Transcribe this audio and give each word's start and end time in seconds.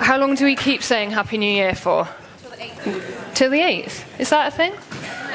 How 0.00 0.16
long 0.18 0.34
do 0.34 0.46
we 0.46 0.56
keep 0.56 0.82
saying 0.82 1.10
Happy 1.10 1.36
New 1.36 1.52
Year 1.52 1.74
for? 1.74 2.08
Till 2.40 2.50
the 2.50 2.56
8th. 2.56 3.34
Till 3.34 3.50
the 3.50 3.60
8th? 3.60 4.18
Is 4.18 4.30
that 4.30 4.48
a 4.48 4.56
thing? 4.56 4.72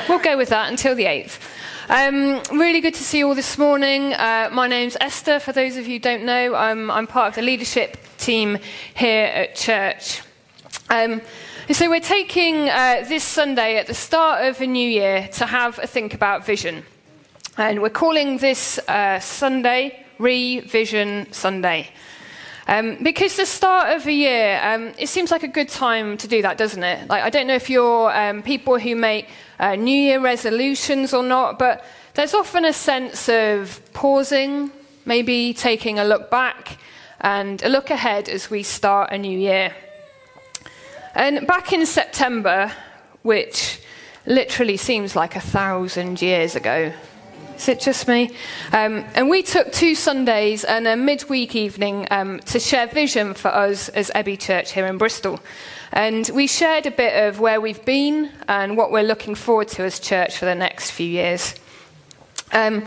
We'll 0.10 0.20
go 0.20 0.36
with 0.36 0.50
that 0.50 0.72
until 0.72 0.96
the 0.96 1.06
8th. 1.06 1.40
Um, 1.88 2.42
really 2.52 2.82
good 2.82 2.96
to 2.96 3.04
see 3.04 3.20
you 3.20 3.28
all 3.28 3.36
this 3.36 3.60
morning. 3.60 4.14
Uh, 4.14 4.50
my 4.52 4.68
name's 4.68 4.98
Esther. 5.00 5.40
For 5.40 5.52
those 5.52 5.78
of 5.78 5.86
you 5.86 5.94
who 5.94 6.00
don't 6.00 6.26
know, 6.26 6.56
I'm, 6.56 6.90
I'm 6.90 7.06
part 7.06 7.30
of 7.30 7.36
the 7.36 7.44
leadership 7.44 7.98
team 8.18 8.58
here 8.96 9.26
at 9.28 9.56
church. 9.56 10.24
Um, 10.90 11.22
so 11.72 11.88
we're 11.88 12.00
taking 12.00 12.68
uh, 12.68 13.06
this 13.08 13.24
Sunday 13.24 13.78
at 13.78 13.86
the 13.86 13.94
start 13.94 14.46
of 14.46 14.60
a 14.62 14.68
new 14.68 14.90
year 14.90 15.30
to 15.34 15.46
have 15.46 15.78
a 15.78 15.86
think 15.86 16.16
about 16.16 16.44
vision. 16.44 16.84
And 17.56 17.84
we're 17.84 17.90
calling 17.92 18.40
this 18.40 18.80
uh, 18.88 19.20
Sunday 19.20 20.04
Revision 20.18 21.32
Sunday. 21.32 21.90
Um, 22.68 22.98
because 23.04 23.36
the 23.36 23.46
start 23.46 23.96
of 23.96 24.08
a 24.08 24.12
year, 24.12 24.60
um, 24.64 24.92
it 24.98 25.08
seems 25.08 25.30
like 25.30 25.44
a 25.44 25.48
good 25.48 25.70
time 25.70 26.18
to 26.18 26.28
do 26.28 26.42
that, 26.42 26.58
doesn't 26.58 26.84
it? 26.84 27.08
Like, 27.08 27.24
I 27.24 27.30
don't 27.30 27.46
know 27.46 27.56
if 27.56 27.70
you're 27.70 28.16
um, 28.16 28.42
people 28.42 28.80
who 28.80 28.96
make 28.96 29.30
uh, 29.60 29.76
New 29.76 29.96
Year 29.96 30.20
resolutions 30.20 31.14
or 31.14 31.22
not, 31.22 31.60
but 31.60 31.86
there's 32.16 32.34
often 32.34 32.66
a 32.66 32.74
sense 32.74 33.30
of 33.30 33.82
pausing, 33.94 34.72
maybe 35.06 35.54
taking 35.54 36.00
a 36.00 36.04
look 36.04 36.32
back 36.32 36.80
and 37.22 37.62
a 37.62 37.70
look 37.70 37.92
ahead 37.92 38.30
as 38.30 38.50
we 38.50 38.64
start 38.64 39.12
a 39.12 39.18
new 39.18 39.38
year. 39.38 39.76
And 41.14 41.46
back 41.46 41.72
in 41.72 41.86
September, 41.86 42.72
which 43.22 43.80
literally 44.26 44.78
seems 44.78 45.16
like 45.16 45.36
a 45.36 45.42
thousand 45.42 46.22
years 46.22 46.56
ago, 46.56 46.94
is 47.58 47.70
it 47.70 47.80
just 47.80 48.08
me? 48.08 48.32
Um, 48.72 49.06
and 49.16 49.30
we 49.30 49.42
took 49.42 49.72
two 49.72 49.96
Sundays 49.96 50.64
and 50.64 50.88
a 50.88 50.96
midweek 50.96 51.56
evening 51.56 52.08
um, 52.12 52.40
to 52.42 52.60
share 52.60 52.88
vision 52.88 53.34
for 53.34 53.50
us 53.50 53.90
as 53.90 54.12
Abbey 54.14 54.38
Church 54.38 54.74
here 54.74 54.86
in 54.86 54.98
Bristol. 54.98 55.40
And 55.92 56.30
we 56.34 56.48
shared 56.48 56.86
a 56.86 56.92
bit 56.92 57.28
of 57.28 57.40
where 57.40 57.62
we've 57.62 57.84
been 57.86 58.32
and 58.48 58.76
what 58.78 58.92
we're 58.92 59.04
looking 59.04 59.36
forward 59.36 59.70
to 59.70 59.84
as 59.84 60.00
church 60.00 60.38
for 60.38 60.46
the 60.46 60.56
next 60.56 60.92
few 60.92 61.08
years. 61.08 61.56
Um, 62.52 62.86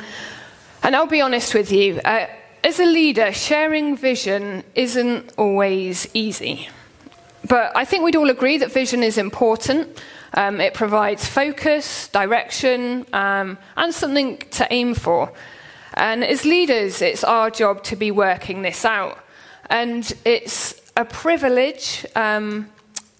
and 0.83 0.95
I'll 0.95 1.07
be 1.07 1.21
honest 1.21 1.55
with 1.55 1.73
you, 1.73 2.01
uh, 2.05 2.27
as 2.63 2.81
a 2.81 2.85
leader, 2.85 3.33
sharing 3.33 3.97
vision 3.97 4.65
isn't 4.75 5.33
always 5.37 6.09
easy. 6.15 6.69
But 7.47 7.77
I 7.77 7.85
think 7.85 8.05
we'd 8.05 8.17
all 8.17 8.31
agree 8.31 8.59
that 8.59 8.73
vision 8.73 9.03
is 9.03 9.17
important. 9.17 10.03
Um, 10.35 10.61
it 10.61 10.75
provides 10.75 11.27
focus, 11.27 12.09
direction, 12.09 13.07
um, 13.13 13.59
and 13.77 13.95
something 13.95 14.39
to 14.53 14.67
aim 14.71 14.95
for. 14.95 15.33
And 15.95 16.23
as 16.23 16.45
leaders, 16.45 17.03
it's 17.03 17.25
our 17.25 17.51
job 17.51 17.83
to 17.85 17.97
be 17.97 18.11
working 18.11 18.63
this 18.63 18.85
out. 18.85 19.19
And 19.71 20.11
it's 20.25 20.81
a 20.97 21.05
privilege, 21.05 22.07
um, 22.15 22.69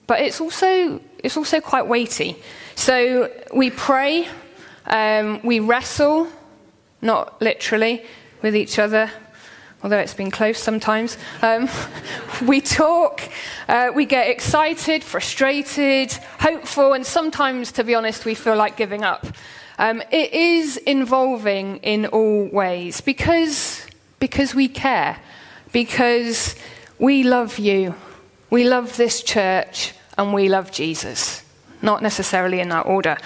but 0.07 0.21
it's 0.21 0.41
also, 0.41 1.01
it's 1.23 1.37
also 1.37 1.61
quite 1.61 1.87
weighty. 1.87 2.37
So 2.75 3.31
we 3.55 3.71
pray, 3.71 4.29
um, 4.87 5.41
we 5.43 5.61
wrestle, 5.61 6.29
not 7.03 7.41
literally, 7.41 8.05
with 8.43 8.55
each 8.55 8.79
other, 8.79 9.11
although 9.83 9.99
it's 9.99 10.15
been 10.15 10.31
close 10.31 10.59
sometimes. 10.59 11.17
Um, 11.43 11.69
we 12.47 12.61
talk, 12.61 13.23
uh, 13.69 13.91
we 13.95 14.07
get 14.07 14.29
excited, 14.29 15.05
frustrated, 15.05 16.13
hopeful, 16.41 16.93
and 16.93 17.07
sometimes, 17.07 17.73
to 17.73 17.85
be 17.85 17.95
honest, 17.95 18.25
we 18.25 18.35
feel 18.35 18.57
like 18.57 18.77
giving 18.77 19.05
up. 19.05 19.27
Um, 19.79 20.03
it 20.11 20.33
is 20.33 20.77
involving 20.77 21.77
in 21.79 22.07
all 22.07 22.47
ways 22.47 23.01
because, 23.01 23.87
because 24.19 24.55
we 24.55 24.69
care, 24.69 25.19
because 25.73 26.57
we 26.99 27.23
love 27.23 27.59
you, 27.59 27.95
we 28.51 28.69
love 28.69 28.97
this 28.97 29.23
church, 29.23 29.93
and 30.17 30.35
we 30.35 30.49
love 30.49 30.73
Jesus. 30.73 31.45
Not 31.81 32.03
necessarily 32.03 32.61
in 32.61 32.69
that 32.71 32.87
order. 32.87 33.17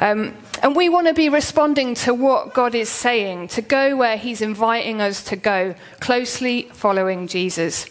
Um, 0.00 0.34
and 0.62 0.76
we 0.76 0.88
want 0.88 1.06
to 1.06 1.14
be 1.14 1.28
responding 1.28 1.94
to 1.96 2.12
what 2.12 2.54
God 2.54 2.74
is 2.74 2.88
saying, 2.88 3.48
to 3.48 3.62
go 3.62 3.96
where 3.96 4.16
He's 4.16 4.40
inviting 4.40 5.00
us 5.00 5.22
to 5.24 5.36
go, 5.36 5.74
closely 6.00 6.68
following 6.72 7.26
Jesus. 7.26 7.86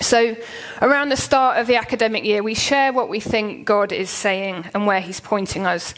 So, 0.00 0.36
around 0.80 1.08
the 1.08 1.16
start 1.16 1.58
of 1.58 1.66
the 1.66 1.76
academic 1.76 2.24
year, 2.24 2.42
we 2.42 2.54
share 2.54 2.92
what 2.92 3.08
we 3.08 3.20
think 3.20 3.64
God 3.64 3.92
is 3.92 4.10
saying 4.10 4.66
and 4.74 4.86
where 4.86 5.00
He's 5.00 5.20
pointing 5.20 5.66
us. 5.66 5.94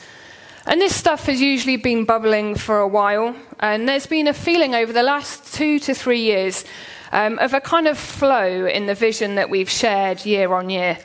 And 0.67 0.81
this 0.81 0.95
stuff 0.95 1.27
has 1.27 1.41
usually 1.41 1.77
been 1.77 2.05
bubbling 2.05 2.55
for 2.55 2.79
a 2.79 2.89
while, 2.89 3.35
and 3.59 3.89
there's 3.89 4.07
been 4.07 4.29
a 4.29 4.35
feeling 4.35 4.75
over 4.75 4.93
the 4.93 5.03
last 5.03 5.53
two 5.55 5.79
to 5.81 5.95
three 5.95 6.21
years 6.21 6.65
um, 7.13 7.39
of 7.39 7.55
a 7.55 7.61
kind 7.61 7.89
of 7.89 7.99
flow 7.99 8.67
in 8.67 8.87
the 8.87 8.95
vision 8.95 9.35
that 9.35 9.51
we've 9.51 9.71
shared 9.71 10.25
year 10.25 10.53
on 10.53 10.71
year. 10.71 10.99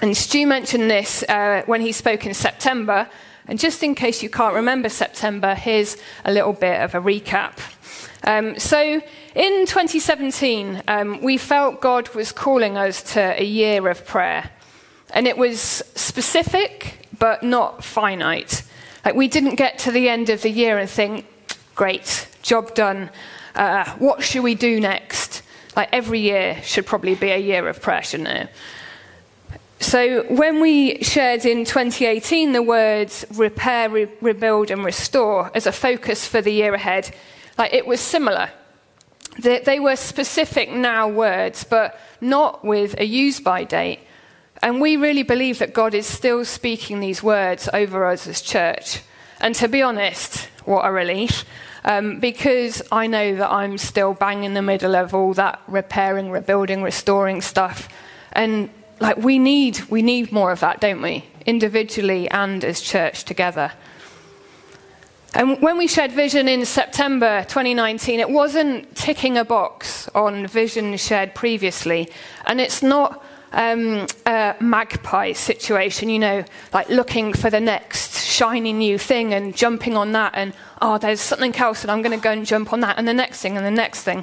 And 0.00 0.16
Stu 0.16 0.46
mentioned 0.46 0.90
this 0.90 1.24
uh, 1.24 1.62
when 1.66 1.80
he 1.80 1.90
spoke 1.90 2.24
in 2.24 2.34
September. 2.34 3.08
And 3.48 3.58
just 3.58 3.82
in 3.82 3.94
case 3.94 4.22
you 4.22 4.30
can't 4.30 4.54
remember 4.54 4.88
September, 4.88 5.54
here's 5.54 5.96
a 6.24 6.32
little 6.32 6.52
bit 6.52 6.80
of 6.80 6.94
a 6.94 7.00
recap. 7.00 7.58
Um, 8.24 8.58
so, 8.58 9.00
in 9.34 9.66
2017, 9.66 10.82
um, 10.86 11.20
we 11.22 11.36
felt 11.38 11.80
God 11.80 12.14
was 12.14 12.30
calling 12.30 12.76
us 12.76 13.02
to 13.14 13.20
a 13.40 13.44
year 13.44 13.88
of 13.88 14.06
prayer. 14.06 14.50
And 15.10 15.26
it 15.26 15.38
was 15.38 15.60
specific, 15.94 17.08
but 17.18 17.42
not 17.42 17.82
finite. 17.82 18.62
Like, 19.04 19.14
we 19.14 19.28
didn't 19.28 19.54
get 19.54 19.78
to 19.80 19.90
the 19.90 20.08
end 20.08 20.30
of 20.30 20.42
the 20.42 20.50
year 20.50 20.78
and 20.78 20.88
think, 20.88 21.26
great, 21.74 22.28
job 22.42 22.74
done. 22.74 23.10
Uh, 23.54 23.88
what 23.94 24.22
should 24.22 24.42
we 24.42 24.54
do 24.54 24.78
next? 24.78 25.42
Like, 25.74 25.88
every 25.92 26.20
year 26.20 26.60
should 26.62 26.86
probably 26.86 27.14
be 27.14 27.30
a 27.30 27.38
year 27.38 27.66
of 27.66 27.80
prayer, 27.80 28.02
shouldn't 28.02 28.28
it? 28.28 28.50
So, 29.80 30.24
when 30.24 30.60
we 30.60 31.02
shared 31.04 31.44
in 31.44 31.64
2018 31.64 32.52
the 32.52 32.62
words 32.62 33.24
repair, 33.34 33.88
re- 33.88 34.08
rebuild, 34.20 34.70
and 34.72 34.84
restore 34.84 35.52
as 35.54 35.66
a 35.66 35.72
focus 35.72 36.26
for 36.26 36.42
the 36.42 36.50
year 36.50 36.74
ahead, 36.74 37.14
like 37.56 37.72
it 37.72 37.86
was 37.86 38.00
similar. 38.00 38.50
They, 39.38 39.60
they 39.60 39.78
were 39.78 39.94
specific 39.94 40.70
now 40.70 41.08
words, 41.08 41.62
but 41.62 41.98
not 42.20 42.64
with 42.64 42.98
a 42.98 43.04
use 43.04 43.38
by 43.38 43.62
date. 43.64 44.00
And 44.62 44.80
we 44.80 44.96
really 44.96 45.22
believe 45.22 45.60
that 45.60 45.72
God 45.72 45.94
is 45.94 46.06
still 46.06 46.44
speaking 46.44 46.98
these 46.98 47.22
words 47.22 47.68
over 47.72 48.04
us 48.04 48.26
as 48.26 48.40
church. 48.40 49.02
And 49.40 49.54
to 49.56 49.68
be 49.68 49.82
honest, 49.82 50.48
what 50.64 50.84
a 50.84 50.90
relief. 50.90 51.44
Um, 51.84 52.18
because 52.18 52.82
I 52.90 53.06
know 53.06 53.36
that 53.36 53.50
I'm 53.50 53.78
still 53.78 54.12
bang 54.12 54.42
in 54.42 54.54
the 54.54 54.62
middle 54.62 54.96
of 54.96 55.14
all 55.14 55.32
that 55.34 55.62
repairing, 55.68 56.30
rebuilding, 56.30 56.82
restoring 56.82 57.40
stuff. 57.40 57.88
And 58.32 58.70
like 59.00 59.16
we 59.16 59.38
need 59.38 59.80
we 59.90 60.02
need 60.02 60.32
more 60.32 60.52
of 60.52 60.60
that 60.60 60.80
don't 60.80 61.02
we? 61.02 61.24
Individually 61.46 62.28
and 62.30 62.64
as 62.64 62.80
church 62.80 63.24
together. 63.24 63.72
And 65.34 65.60
when 65.60 65.76
we 65.76 65.86
shared 65.86 66.12
vision 66.12 66.48
in 66.48 66.64
september 66.64 67.44
2019 67.44 68.20
it 68.20 68.30
wasn't 68.30 68.94
ticking 68.96 69.36
a 69.36 69.44
box 69.44 70.08
on 70.14 70.46
vision 70.46 70.96
shared 70.96 71.34
previously. 71.34 72.08
And 72.46 72.60
it's 72.60 72.82
not 72.82 73.22
um, 73.52 74.06
a 74.26 74.56
magpie 74.60 75.32
situation 75.32 76.10
you 76.10 76.18
know 76.18 76.44
like 76.72 76.88
looking 76.88 77.32
for 77.32 77.50
the 77.50 77.60
next 77.60 78.22
shiny 78.22 78.72
new 78.72 78.98
thing 78.98 79.32
and 79.32 79.56
jumping 79.56 79.96
on 79.96 80.12
that 80.12 80.32
and 80.34 80.52
oh 80.82 80.98
there's 80.98 81.20
something 81.20 81.54
else 81.56 81.82
and 81.82 81.90
i'm 81.90 82.02
going 82.02 82.16
to 82.16 82.22
go 82.22 82.30
and 82.30 82.44
jump 82.44 82.72
on 82.72 82.80
that 82.80 82.98
and 82.98 83.08
the 83.08 83.14
next 83.14 83.40
thing 83.40 83.56
and 83.56 83.64
the 83.64 83.70
next 83.70 84.02
thing 84.02 84.22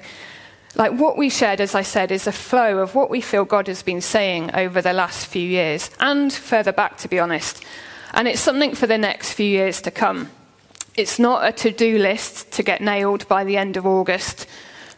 like 0.76 0.92
what 0.92 1.18
we 1.18 1.30
shared, 1.30 1.62
as 1.62 1.74
I 1.74 1.82
said, 1.82 2.12
is 2.12 2.28
a 2.28 2.32
flow 2.32 2.80
of 2.80 2.96
what 2.96 3.10
we 3.10 3.22
feel 3.22 3.46
God 3.46 3.68
has 3.68 3.82
been 3.82 4.02
saying 4.02 4.54
over 4.54 4.82
the 4.82 4.94
last 4.94 5.26
few 5.26 5.48
years 5.48 5.90
and 6.00 6.32
further 6.32 6.72
back, 6.72 6.98
to 6.98 7.08
be 7.08 7.20
honest. 7.20 7.64
And 8.14 8.28
it's 8.28 8.42
something 8.42 8.76
for 8.76 8.88
the 8.88 8.98
next 8.98 9.34
few 9.34 9.46
years 9.46 9.82
to 9.82 9.92
come. 9.92 10.30
It's 10.96 11.20
not 11.20 11.48
a 11.48 11.52
to 11.54 11.72
do 11.72 11.98
list 11.98 12.52
to 12.54 12.64
get 12.64 12.82
nailed 12.82 13.28
by 13.28 13.44
the 13.44 13.58
end 13.58 13.78
of 13.78 13.86
August. 13.86 14.48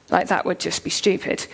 Like 0.10 0.28
that 0.28 0.46
would 0.46 0.60
just 0.60 0.84
be 0.84 0.90
stupid. 0.90 1.46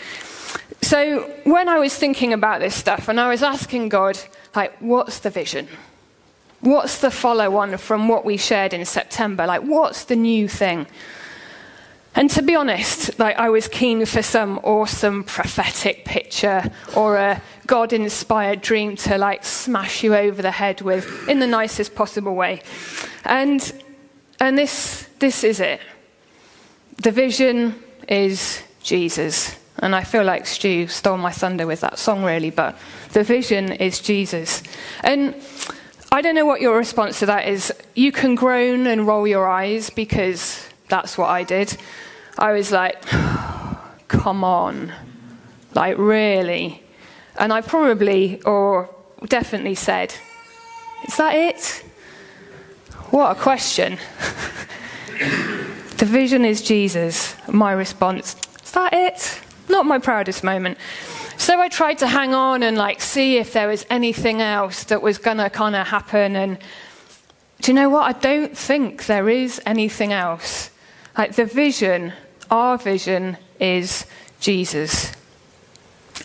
So 0.81 1.21
when 1.43 1.69
I 1.69 1.79
was 1.79 1.95
thinking 1.95 2.33
about 2.33 2.59
this 2.59 2.75
stuff 2.75 3.07
and 3.07 3.19
I 3.19 3.29
was 3.29 3.41
asking 3.41 3.89
God, 3.89 4.19
like, 4.55 4.77
what's 4.79 5.19
the 5.19 5.29
vision? 5.29 5.67
What's 6.59 6.99
the 6.99 7.11
follow 7.11 7.57
on 7.57 7.77
from 7.77 8.07
what 8.07 8.23
we 8.23 8.37
shared 8.37 8.73
in 8.73 8.85
September? 8.85 9.45
Like, 9.45 9.63
what's 9.63 10.05
the 10.05 10.15
new 10.15 10.47
thing? 10.47 10.87
And 12.15 12.29
to 12.31 12.41
be 12.43 12.55
honest, 12.55 13.17
like 13.17 13.37
I 13.37 13.49
was 13.49 13.67
keen 13.67 14.05
for 14.05 14.21
some 14.21 14.59
awesome 14.59 15.23
prophetic 15.23 16.05
picture 16.05 16.69
or 16.95 17.17
a 17.17 17.41
God-inspired 17.65 18.61
dream 18.61 18.95
to 18.97 19.17
like 19.17 19.43
smash 19.43 20.03
you 20.03 20.15
over 20.15 20.41
the 20.41 20.51
head 20.51 20.81
with 20.81 21.27
in 21.27 21.39
the 21.39 21.47
nicest 21.47 21.95
possible 21.95 22.35
way. 22.35 22.61
And 23.25 23.73
and 24.39 24.57
this 24.57 25.07
this 25.19 25.43
is 25.43 25.59
it. 25.59 25.81
The 27.01 27.11
vision 27.11 27.81
is 28.07 28.61
Jesus. 28.83 29.57
And 29.79 29.95
I 29.95 30.03
feel 30.03 30.23
like 30.23 30.45
Stu 30.45 30.87
stole 30.87 31.17
my 31.17 31.31
thunder 31.31 31.65
with 31.65 31.81
that 31.81 31.97
song 31.97 32.23
really, 32.23 32.51
but 32.51 32.77
the 33.13 33.23
vision 33.23 33.71
is 33.71 33.99
Jesus. 33.99 34.61
And 35.03 35.35
I 36.11 36.21
don't 36.21 36.35
know 36.35 36.45
what 36.45 36.61
your 36.61 36.77
response 36.77 37.19
to 37.19 37.25
that 37.25 37.47
is. 37.47 37.73
You 37.95 38.11
can 38.11 38.35
groan 38.35 38.85
and 38.85 39.07
roll 39.07 39.25
your 39.27 39.47
eyes 39.47 39.89
because 39.89 40.69
that's 40.89 41.17
what 41.17 41.29
I 41.29 41.43
did. 41.43 41.77
I 42.37 42.51
was 42.51 42.71
like, 42.71 43.01
come 44.07 44.43
on. 44.43 44.91
Like, 45.73 45.97
really? 45.97 46.83
And 47.37 47.51
I 47.51 47.61
probably 47.61 48.41
or 48.43 48.93
definitely 49.27 49.75
said, 49.75 50.13
Is 51.07 51.17
that 51.17 51.35
it? 51.35 51.83
What 53.09 53.37
a 53.37 53.39
question. 53.39 53.97
the 55.97 56.05
vision 56.05 56.45
is 56.45 56.61
Jesus. 56.61 57.35
My 57.47 57.71
response, 57.71 58.35
Is 58.63 58.71
that 58.71 58.93
it? 58.93 59.41
Not 59.69 59.85
my 59.85 59.99
proudest 59.99 60.43
moment. 60.43 60.77
So 61.37 61.59
I 61.59 61.67
tried 61.67 61.97
to 61.99 62.07
hang 62.07 62.33
on 62.33 62.63
and 62.63 62.77
like 62.77 63.01
see 63.01 63.37
if 63.37 63.53
there 63.53 63.67
was 63.67 63.85
anything 63.89 64.41
else 64.41 64.83
that 64.85 65.01
was 65.01 65.17
to 65.17 65.49
kind 65.49 65.75
of 65.75 65.87
happen. 65.87 66.35
And 66.35 66.57
do 67.61 67.71
you 67.71 67.75
know 67.75 67.89
what? 67.89 68.15
I 68.15 68.19
don't 68.19 68.57
think 68.57 69.07
there 69.07 69.29
is 69.29 69.61
anything 69.65 70.13
else. 70.13 70.69
Like 71.17 71.35
the 71.35 71.45
vision, 71.45 72.13
our 72.49 72.77
vision 72.77 73.37
is 73.59 74.05
Jesus. 74.39 75.11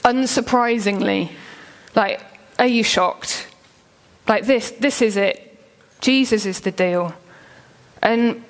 Unsurprisingly, 0.05 1.31
like, 1.94 2.20
are 2.58 2.67
you 2.67 2.82
shocked? 2.82 3.49
Like 4.26 4.46
this, 4.46 4.70
this 4.73 5.02
is 5.02 5.17
it. 5.17 5.44
Jesus 6.00 6.46
is 6.46 6.61
the 6.61 6.70
deal. 6.70 7.14
And 8.02 8.44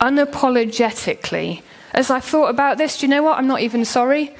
unapologetically, 0.00 1.62
as 1.92 2.10
I 2.10 2.20
thought 2.20 2.48
about 2.48 2.78
this, 2.78 2.98
do 2.98 3.06
you 3.06 3.10
know 3.10 3.22
what? 3.22 3.38
I'm 3.38 3.46
not 3.46 3.60
even 3.60 3.84
sorry 3.84 4.34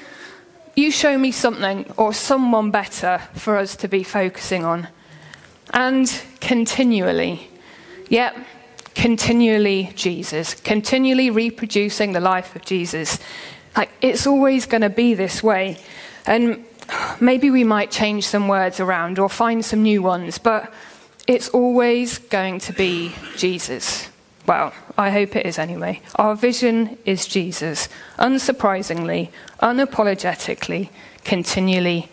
you 0.75 0.91
show 0.91 1.17
me 1.17 1.31
something 1.31 1.91
or 1.97 2.13
someone 2.13 2.71
better 2.71 3.21
for 3.35 3.57
us 3.57 3.75
to 3.77 3.87
be 3.87 4.03
focusing 4.03 4.65
on. 4.65 4.87
And 5.71 6.07
continually, 6.39 7.49
yep, 8.09 8.35
continually 8.95 9.91
Jesus, 9.95 10.53
continually 10.53 11.29
reproducing 11.29 12.13
the 12.13 12.19
life 12.19 12.55
of 12.55 12.63
Jesus. 12.63 13.19
Like, 13.75 13.89
it's 14.01 14.27
always 14.27 14.65
going 14.65 14.81
to 14.81 14.89
be 14.89 15.13
this 15.13 15.41
way. 15.41 15.77
And 16.25 16.63
maybe 17.19 17.49
we 17.49 17.63
might 17.63 17.91
change 17.91 18.27
some 18.27 18.47
words 18.47 18.79
around 18.79 19.19
or 19.19 19.29
find 19.29 19.63
some 19.63 19.83
new 19.83 20.01
ones, 20.01 20.37
but 20.37 20.71
it's 21.27 21.49
always 21.49 22.17
going 22.17 22.59
to 22.59 22.73
be 22.73 23.13
Jesus. 23.37 24.09
Well, 24.45 24.73
I 24.97 25.09
hope 25.09 25.35
it 25.35 25.45
is 25.45 25.57
anyway. 25.57 26.01
Our 26.15 26.35
vision 26.35 26.97
is 27.05 27.25
Jesus. 27.25 27.87
Unsurprisingly, 28.19 29.29
unapologetically, 29.61 30.89
continually 31.23 32.09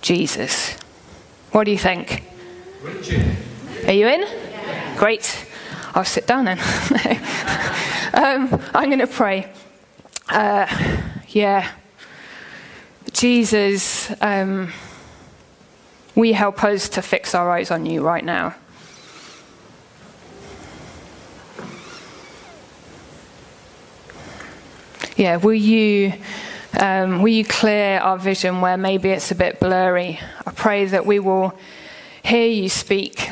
Jesus. 0.00 0.76
What 1.50 1.64
do 1.64 1.72
you 1.72 1.78
think? 1.78 2.22
Are 3.86 3.92
you 3.92 4.06
in? 4.06 4.20
Yeah. 4.20 4.96
Great. 4.96 5.46
I'll 5.94 6.04
sit 6.04 6.26
down 6.26 6.46
then. 6.46 6.58
um, 8.14 8.60
I'm 8.74 8.88
going 8.88 8.98
to 8.98 9.06
pray. 9.06 9.50
Uh, 10.28 10.66
yeah. 11.28 11.70
Jesus, 13.12 14.12
um, 14.20 14.72
we 16.14 16.32
help 16.32 16.64
us 16.64 16.88
to 16.90 17.02
fix 17.02 17.34
our 17.34 17.50
eyes 17.50 17.70
on 17.70 17.86
you 17.86 18.02
right 18.02 18.24
now. 18.24 18.54
yeah, 25.16 25.36
will 25.36 25.54
you, 25.54 26.12
um, 26.78 27.22
will 27.22 27.28
you 27.28 27.44
clear 27.44 27.98
our 27.98 28.18
vision 28.18 28.60
where 28.60 28.76
maybe 28.76 29.10
it's 29.10 29.30
a 29.30 29.34
bit 29.34 29.60
blurry? 29.60 30.18
I 30.46 30.50
pray 30.50 30.86
that 30.86 31.06
we 31.06 31.18
will 31.18 31.56
hear 32.24 32.48
you 32.48 32.68
speak, 32.68 33.30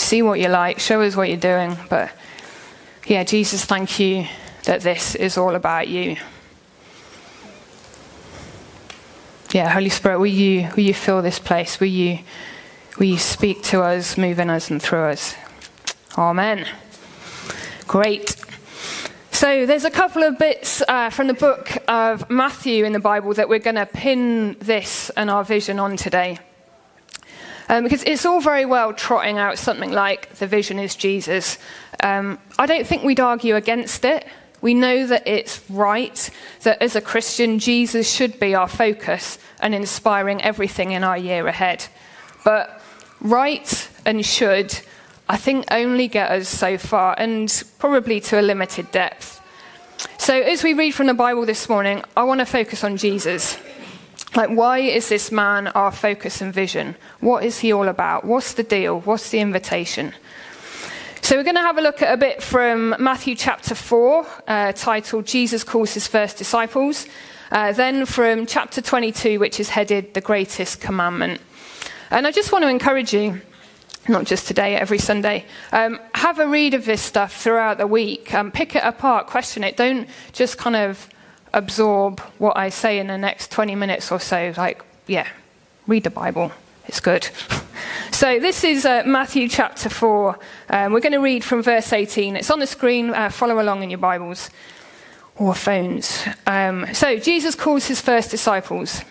see 0.00 0.22
what 0.22 0.40
you're 0.40 0.50
like, 0.50 0.80
show 0.80 1.02
us 1.02 1.14
what 1.14 1.28
you're 1.28 1.36
doing. 1.38 1.76
But 1.88 2.10
yeah, 3.06 3.24
Jesus, 3.24 3.64
thank 3.64 4.00
you 4.00 4.26
that 4.64 4.80
this 4.80 5.14
is 5.14 5.36
all 5.38 5.54
about 5.54 5.88
you. 5.88 6.16
Yeah, 9.52 9.68
Holy 9.68 9.88
Spirit, 9.88 10.20
will 10.20 10.26
you, 10.26 10.68
will 10.76 10.84
you 10.84 10.94
fill 10.94 11.22
this 11.22 11.38
place? 11.38 11.80
Will 11.80 11.88
you, 11.88 12.20
will 12.98 13.06
you 13.06 13.18
speak 13.18 13.62
to 13.64 13.82
us, 13.82 14.16
move 14.16 14.38
in 14.38 14.48
us, 14.48 14.70
and 14.70 14.80
through 14.80 15.06
us? 15.06 15.34
Amen. 16.16 16.66
Great. 17.88 18.36
So 19.32 19.66
there's 19.66 19.84
a 19.84 19.90
couple 19.90 20.22
of 20.22 20.38
bits 20.38 20.82
uh, 20.86 21.10
from 21.10 21.26
the 21.26 21.34
book 21.34 21.78
of 21.88 22.28
Matthew 22.30 22.84
in 22.84 22.92
the 22.92 23.00
Bible 23.00 23.34
that 23.34 23.48
we're 23.48 23.58
going 23.58 23.76
to 23.76 23.86
pin 23.86 24.56
this 24.60 25.10
and 25.16 25.30
our 25.30 25.42
vision 25.42 25.80
on 25.80 25.96
today. 25.96 26.38
Um, 27.70 27.84
because 27.84 28.02
it's 28.02 28.26
all 28.26 28.40
very 28.40 28.66
well 28.66 28.92
trotting 28.92 29.38
out 29.38 29.56
something 29.56 29.92
like 29.92 30.34
the 30.34 30.48
vision 30.48 30.80
is 30.80 30.96
Jesus. 30.96 31.56
Um, 32.02 32.40
I 32.58 32.66
don't 32.66 32.84
think 32.84 33.04
we'd 33.04 33.20
argue 33.20 33.54
against 33.54 34.04
it. 34.04 34.26
We 34.60 34.74
know 34.74 35.06
that 35.06 35.28
it's 35.28 35.62
right 35.70 36.30
that 36.64 36.82
as 36.82 36.96
a 36.96 37.00
Christian, 37.00 37.60
Jesus 37.60 38.12
should 38.12 38.40
be 38.40 38.56
our 38.56 38.66
focus 38.66 39.38
and 39.60 39.72
inspiring 39.72 40.42
everything 40.42 40.90
in 40.90 41.04
our 41.04 41.16
year 41.16 41.46
ahead. 41.46 41.86
But 42.44 42.82
right 43.20 43.88
and 44.04 44.26
should 44.26 44.76
I 45.28 45.36
think 45.36 45.66
only 45.70 46.08
get 46.08 46.32
us 46.32 46.48
so 46.48 46.76
far 46.76 47.14
and 47.16 47.62
probably 47.78 48.20
to 48.22 48.40
a 48.40 48.42
limited 48.42 48.90
depth. 48.90 49.40
So, 50.18 50.34
as 50.34 50.64
we 50.64 50.74
read 50.74 50.90
from 50.90 51.06
the 51.06 51.14
Bible 51.14 51.46
this 51.46 51.68
morning, 51.68 52.02
I 52.16 52.24
want 52.24 52.40
to 52.40 52.46
focus 52.46 52.82
on 52.82 52.96
Jesus. 52.96 53.56
Like, 54.36 54.50
why 54.50 54.78
is 54.78 55.08
this 55.08 55.32
man 55.32 55.68
our 55.68 55.90
focus 55.90 56.40
and 56.40 56.54
vision? 56.54 56.94
What 57.18 57.44
is 57.44 57.58
he 57.58 57.72
all 57.72 57.88
about? 57.88 58.24
What's 58.24 58.54
the 58.54 58.62
deal? 58.62 59.00
What's 59.00 59.30
the 59.30 59.40
invitation? 59.40 60.14
So, 61.20 61.36
we're 61.36 61.42
going 61.42 61.56
to 61.56 61.62
have 61.62 61.78
a 61.78 61.82
look 61.82 62.00
at 62.00 62.14
a 62.14 62.16
bit 62.16 62.42
from 62.42 62.94
Matthew 62.98 63.34
chapter 63.34 63.74
4, 63.74 64.26
uh, 64.46 64.72
titled 64.72 65.26
Jesus 65.26 65.64
Calls 65.64 65.94
His 65.94 66.06
First 66.06 66.38
Disciples. 66.38 67.06
Uh, 67.50 67.72
then 67.72 68.06
from 68.06 68.46
chapter 68.46 68.80
22, 68.80 69.40
which 69.40 69.58
is 69.58 69.70
headed 69.70 70.14
The 70.14 70.20
Greatest 70.20 70.80
Commandment. 70.80 71.40
And 72.10 72.26
I 72.26 72.30
just 72.30 72.52
want 72.52 72.62
to 72.62 72.68
encourage 72.68 73.12
you 73.12 73.40
not 74.08 74.24
just 74.24 74.46
today, 74.46 74.76
every 74.76 74.98
Sunday. 74.98 75.44
Um, 75.72 76.00
have 76.14 76.38
a 76.38 76.46
read 76.46 76.74
of 76.74 76.84
this 76.84 77.02
stuff 77.02 77.36
throughout 77.36 77.78
the 77.78 77.86
week. 77.86 78.32
Um, 78.32 78.50
pick 78.50 78.74
it 78.74 78.82
apart, 78.84 79.26
question 79.26 79.62
it. 79.64 79.76
Don't 79.76 80.08
just 80.32 80.58
kind 80.58 80.76
of 80.76 81.08
absorb 81.52 82.20
what 82.38 82.56
I 82.56 82.68
say 82.68 82.98
in 82.98 83.06
the 83.06 83.18
next 83.18 83.50
20 83.50 83.74
minutes 83.74 84.10
or 84.12 84.20
so. 84.20 84.52
Like, 84.56 84.82
yeah, 85.06 85.28
read 85.86 86.04
the 86.04 86.10
Bible. 86.10 86.52
It's 86.86 87.00
good. 87.00 87.28
so, 88.12 88.38
this 88.40 88.64
is 88.64 88.84
uh, 88.84 89.02
Matthew 89.06 89.48
chapter 89.48 89.88
4. 89.88 90.38
Um, 90.70 90.92
we're 90.92 91.00
going 91.00 91.12
to 91.12 91.18
read 91.18 91.44
from 91.44 91.62
verse 91.62 91.92
18. 91.92 92.36
It's 92.36 92.50
on 92.50 92.58
the 92.58 92.66
screen. 92.66 93.10
Uh, 93.10 93.30
follow 93.30 93.60
along 93.60 93.82
in 93.82 93.90
your 93.90 93.98
Bibles 93.98 94.50
or 95.36 95.54
phones. 95.54 96.24
Um, 96.46 96.86
so, 96.92 97.16
Jesus 97.18 97.54
calls 97.54 97.86
his 97.86 98.00
first 98.00 98.30
disciples. 98.30 99.02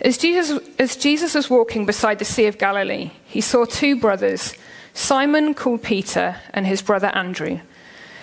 As 0.00 0.18
Jesus, 0.18 0.58
as 0.80 0.96
Jesus 0.96 1.34
was 1.34 1.48
walking 1.48 1.86
beside 1.86 2.18
the 2.18 2.24
Sea 2.24 2.46
of 2.46 2.58
Galilee, 2.58 3.12
he 3.24 3.40
saw 3.40 3.64
two 3.64 3.94
brothers, 3.94 4.54
Simon 4.94 5.54
called 5.54 5.82
Peter 5.82 6.36
and 6.52 6.66
his 6.66 6.82
brother 6.82 7.08
Andrew. 7.14 7.60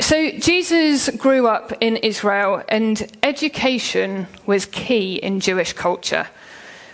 So, 0.00 0.30
Jesus 0.30 1.10
grew 1.10 1.48
up 1.48 1.72
in 1.80 1.96
Israel, 1.96 2.62
and 2.68 3.10
education 3.24 4.28
was 4.46 4.64
key 4.64 5.16
in 5.16 5.40
Jewish 5.40 5.72
culture. 5.72 6.28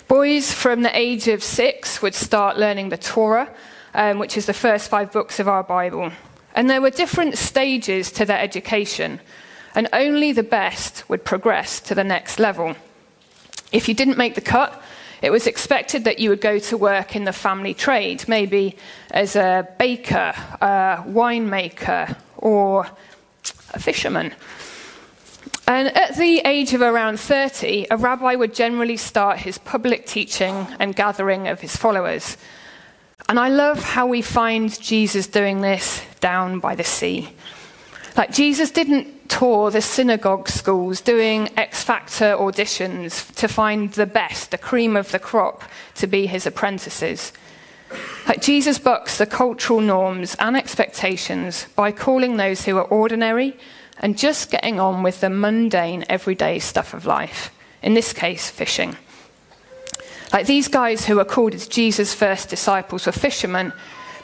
Boys 0.08 0.54
from 0.54 0.80
the 0.80 0.99
age 0.99 1.28
of 1.28 1.42
six 1.42 2.00
would 2.00 2.14
start 2.14 2.56
learning 2.56 2.88
the 2.88 2.96
Torah, 2.96 3.54
um, 3.92 4.18
which 4.18 4.38
is 4.38 4.46
the 4.46 4.54
first 4.54 4.88
five 4.88 5.12
books 5.12 5.38
of 5.38 5.49
our 5.49 5.62
Bible. 5.62 6.12
And 6.54 6.70
there 6.70 6.80
were 6.80 6.88
different 6.88 7.37
stages 7.37 8.11
to 8.12 8.25
their 8.25 8.38
education, 8.38 9.20
and 9.75 9.87
only 9.92 10.32
the 10.32 10.42
best 10.42 11.06
would 11.11 11.26
progress 11.26 11.80
to 11.80 11.94
the 11.94 12.04
next 12.04 12.38
level. 12.38 12.75
If 13.70 13.87
you 13.87 13.94
didn't 13.94 14.16
make 14.16 14.34
the 14.34 14.40
cut, 14.40 14.82
it 15.20 15.30
was 15.30 15.46
expected 15.46 16.04
that 16.04 16.20
you 16.20 16.30
would 16.30 16.40
go 16.40 16.58
to 16.58 16.76
work 16.78 17.14
in 17.14 17.25
the 17.25 17.32
family 17.34 17.75
trade, 17.75 18.26
maybe 18.28 18.76
as 19.11 19.37
a 19.37 19.68
baker, 19.78 20.32
a 20.62 21.04
winemaker, 21.06 22.16
or 22.44 22.86
a 23.72 23.80
fisherman. 23.80 24.32
And 25.66 25.88
at 25.96 26.16
the 26.16 26.42
age 26.44 26.74
of 26.74 26.82
around 26.82 27.18
30, 27.18 27.86
a 27.90 27.96
rabbi 27.96 28.34
would 28.34 28.54
generally 28.54 28.98
start 28.98 29.38
his 29.38 29.58
public 29.58 30.06
teaching 30.06 30.66
and 30.78 30.94
gathering 30.94 31.48
of 31.48 31.60
his 31.60 31.74
followers. 31.74 32.36
And 33.28 33.40
I 33.40 33.48
love 33.48 33.82
how 33.82 34.06
we 34.06 34.20
find 34.20 34.78
Jesus 34.80 35.26
doing 35.26 35.62
this 35.62 36.02
down 36.20 36.60
by 36.60 36.74
the 36.74 36.84
sea. 36.84 37.30
Like, 38.16 38.30
Jesus 38.32 38.70
didn't 38.70 39.30
tour 39.30 39.70
the 39.70 39.80
synagogue 39.80 40.48
schools 40.48 41.00
doing 41.00 41.48
X 41.56 41.82
Factor 41.82 42.36
auditions 42.36 43.34
to 43.36 43.48
find 43.48 43.90
the 43.92 44.06
best, 44.06 44.50
the 44.50 44.58
cream 44.58 44.96
of 44.96 45.10
the 45.10 45.18
crop, 45.18 45.64
to 45.94 46.06
be 46.06 46.26
his 46.26 46.46
apprentices. 46.46 47.32
Jesus 48.44 48.78
bucks 48.78 49.16
the 49.16 49.24
cultural 49.24 49.80
norms 49.80 50.36
and 50.38 50.54
expectations 50.54 51.66
by 51.74 51.92
calling 51.92 52.36
those 52.36 52.66
who 52.66 52.76
are 52.76 52.84
ordinary 52.84 53.56
and 53.98 54.18
just 54.18 54.50
getting 54.50 54.78
on 54.78 55.02
with 55.02 55.20
the 55.22 55.30
mundane, 55.30 56.04
everyday 56.10 56.58
stuff 56.58 56.92
of 56.92 57.06
life. 57.06 57.50
In 57.82 57.94
this 57.94 58.12
case, 58.12 58.50
fishing. 58.50 58.96
Like 60.30 60.46
these 60.46 60.68
guys 60.68 61.06
who 61.06 61.16
were 61.16 61.24
called 61.24 61.54
as 61.54 61.66
Jesus' 61.66 62.12
first 62.12 62.50
disciples 62.50 63.06
were 63.06 63.12
fishermen 63.12 63.72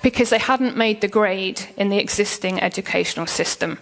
because 0.03 0.29
they 0.29 0.39
hadn't 0.39 0.77
made 0.77 1.01
the 1.01 1.09
grade 1.09 1.63
in 1.77 1.89
the 1.89 1.99
existing 1.99 2.61
educational 2.61 3.27
system. 3.27 3.79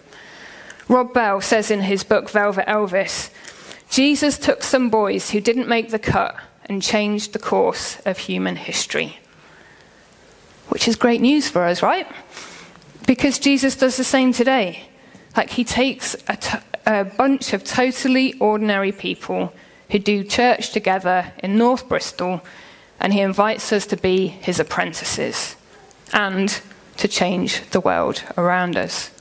Rob 0.87 1.13
Bell 1.13 1.41
says 1.41 1.69
in 1.69 1.81
his 1.81 2.03
book 2.03 2.29
Velvet 2.29 2.65
Elvis 2.65 3.29
Jesus 3.89 4.37
took 4.37 4.63
some 4.63 4.89
boys 4.89 5.31
who 5.31 5.41
didn't 5.41 5.67
make 5.67 5.89
the 5.89 5.99
cut 5.99 6.35
and 6.65 6.81
changed 6.81 7.33
the 7.33 7.39
course 7.39 7.99
of 8.05 8.19
human 8.19 8.55
history. 8.55 9.19
Which 10.69 10.87
is 10.87 10.95
great 10.95 11.21
news 11.21 11.49
for 11.49 11.63
us, 11.63 11.81
right? 11.81 12.07
Because 13.05 13.39
Jesus 13.39 13.75
does 13.75 13.97
the 13.97 14.03
same 14.03 14.33
today. 14.33 14.87
Like 15.35 15.51
he 15.51 15.63
takes 15.63 16.15
a, 16.27 16.35
t- 16.37 16.57
a 16.85 17.03
bunch 17.05 17.53
of 17.53 17.63
totally 17.63 18.33
ordinary 18.39 18.91
people 18.91 19.53
who 19.89 19.99
do 19.99 20.23
church 20.23 20.71
together 20.71 21.33
in 21.43 21.57
North 21.57 21.87
Bristol 21.89 22.41
and 22.99 23.13
he 23.13 23.21
invites 23.21 23.71
us 23.71 23.85
to 23.87 23.97
be 23.97 24.27
his 24.27 24.59
apprentices 24.59 25.55
and 26.13 26.61
to 26.97 27.07
change 27.07 27.61
the 27.71 27.79
world 27.79 28.23
around 28.37 28.75
us. 28.75 29.11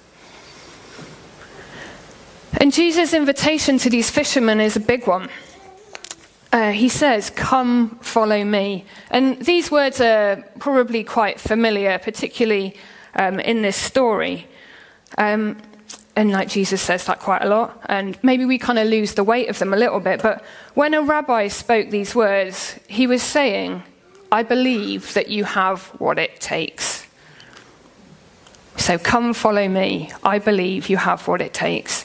And 2.61 2.73
Jesus' 2.73 3.14
invitation 3.14 3.78
to 3.78 3.90
these 3.90 4.11
fishermen 4.11 4.61
is 4.61 4.75
a 4.75 4.81
big 4.81 5.07
one. 5.07 5.28
Uh, 6.52 6.71
he 6.73 6.88
says, 6.88 7.31
Come, 7.31 7.99
follow 8.00 8.45
me. 8.45 8.85
And 9.11 9.38
these 9.40 9.71
words 9.71 10.00
are 10.00 10.45
probably 10.59 11.05
quite 11.05 11.40
familiar, 11.40 11.99
particularly 11.99 12.76
um, 13.14 13.38
in 13.40 13.62
this 13.62 13.76
story. 13.76 14.47
Um, 15.19 15.59
and 16.17 16.33
like 16.33 16.49
Jesus 16.49 16.83
says 16.83 17.05
that 17.05 17.21
quite 17.21 17.43
a 17.43 17.49
lot, 17.49 17.81
and 17.87 18.19
maybe 18.25 18.45
we 18.45 18.59
kind 18.59 18.78
of 18.78 18.88
lose 18.88 19.14
the 19.14 19.23
weight 19.23 19.49
of 19.49 19.59
them 19.61 19.73
a 19.73 19.76
little 19.76 20.00
bit. 20.00 20.21
But 20.21 20.43
when 20.75 20.93
a 20.95 21.02
rabbi 21.02 21.47
spoke 21.49 21.90
these 21.90 22.14
words, 22.14 22.78
he 22.88 23.07
was 23.07 23.23
saying, 23.23 23.85
I 24.33 24.43
believe 24.43 25.14
that 25.14 25.28
you 25.28 25.45
have 25.45 25.87
what 26.00 26.19
it 26.19 26.40
takes. 26.40 27.07
So 28.76 28.99
come 28.99 29.33
follow 29.33 29.69
me. 29.69 30.11
I 30.25 30.38
believe 30.38 30.88
you 30.88 30.97
have 30.97 31.28
what 31.28 31.40
it 31.40 31.55
takes. 31.55 32.05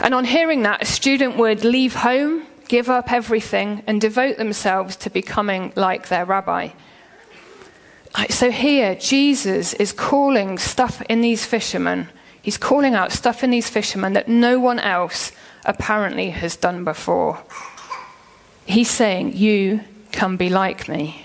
And 0.00 0.14
on 0.14 0.24
hearing 0.24 0.62
that, 0.62 0.82
a 0.82 0.86
student 0.86 1.36
would 1.36 1.64
leave 1.64 1.94
home, 1.94 2.46
give 2.68 2.88
up 2.88 3.12
everything, 3.12 3.82
and 3.86 4.00
devote 4.00 4.36
themselves 4.36 4.96
to 4.96 5.10
becoming 5.10 5.72
like 5.76 6.08
their 6.08 6.24
rabbi. 6.24 6.70
So 8.30 8.50
here, 8.50 8.94
Jesus 8.94 9.74
is 9.74 9.92
calling 9.92 10.58
stuff 10.58 11.02
in 11.02 11.20
these 11.20 11.44
fishermen, 11.44 12.08
he's 12.42 12.58
calling 12.58 12.94
out 12.94 13.12
stuff 13.12 13.42
in 13.42 13.50
these 13.50 13.68
fishermen 13.68 14.12
that 14.12 14.28
no 14.28 14.58
one 14.60 14.78
else 14.78 15.32
apparently 15.64 16.30
has 16.30 16.56
done 16.56 16.84
before. 16.84 17.42
He's 18.66 18.90
saying, 18.90 19.36
You 19.36 19.80
can 20.12 20.36
be 20.36 20.48
like 20.48 20.88
me 20.88 21.24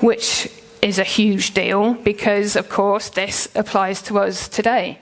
which 0.00 0.50
is 0.82 0.98
a 0.98 1.04
huge 1.04 1.52
deal 1.54 1.94
because, 1.94 2.56
of 2.56 2.68
course, 2.68 3.10
this 3.10 3.48
applies 3.54 4.02
to 4.02 4.18
us 4.18 4.48
today. 4.48 4.98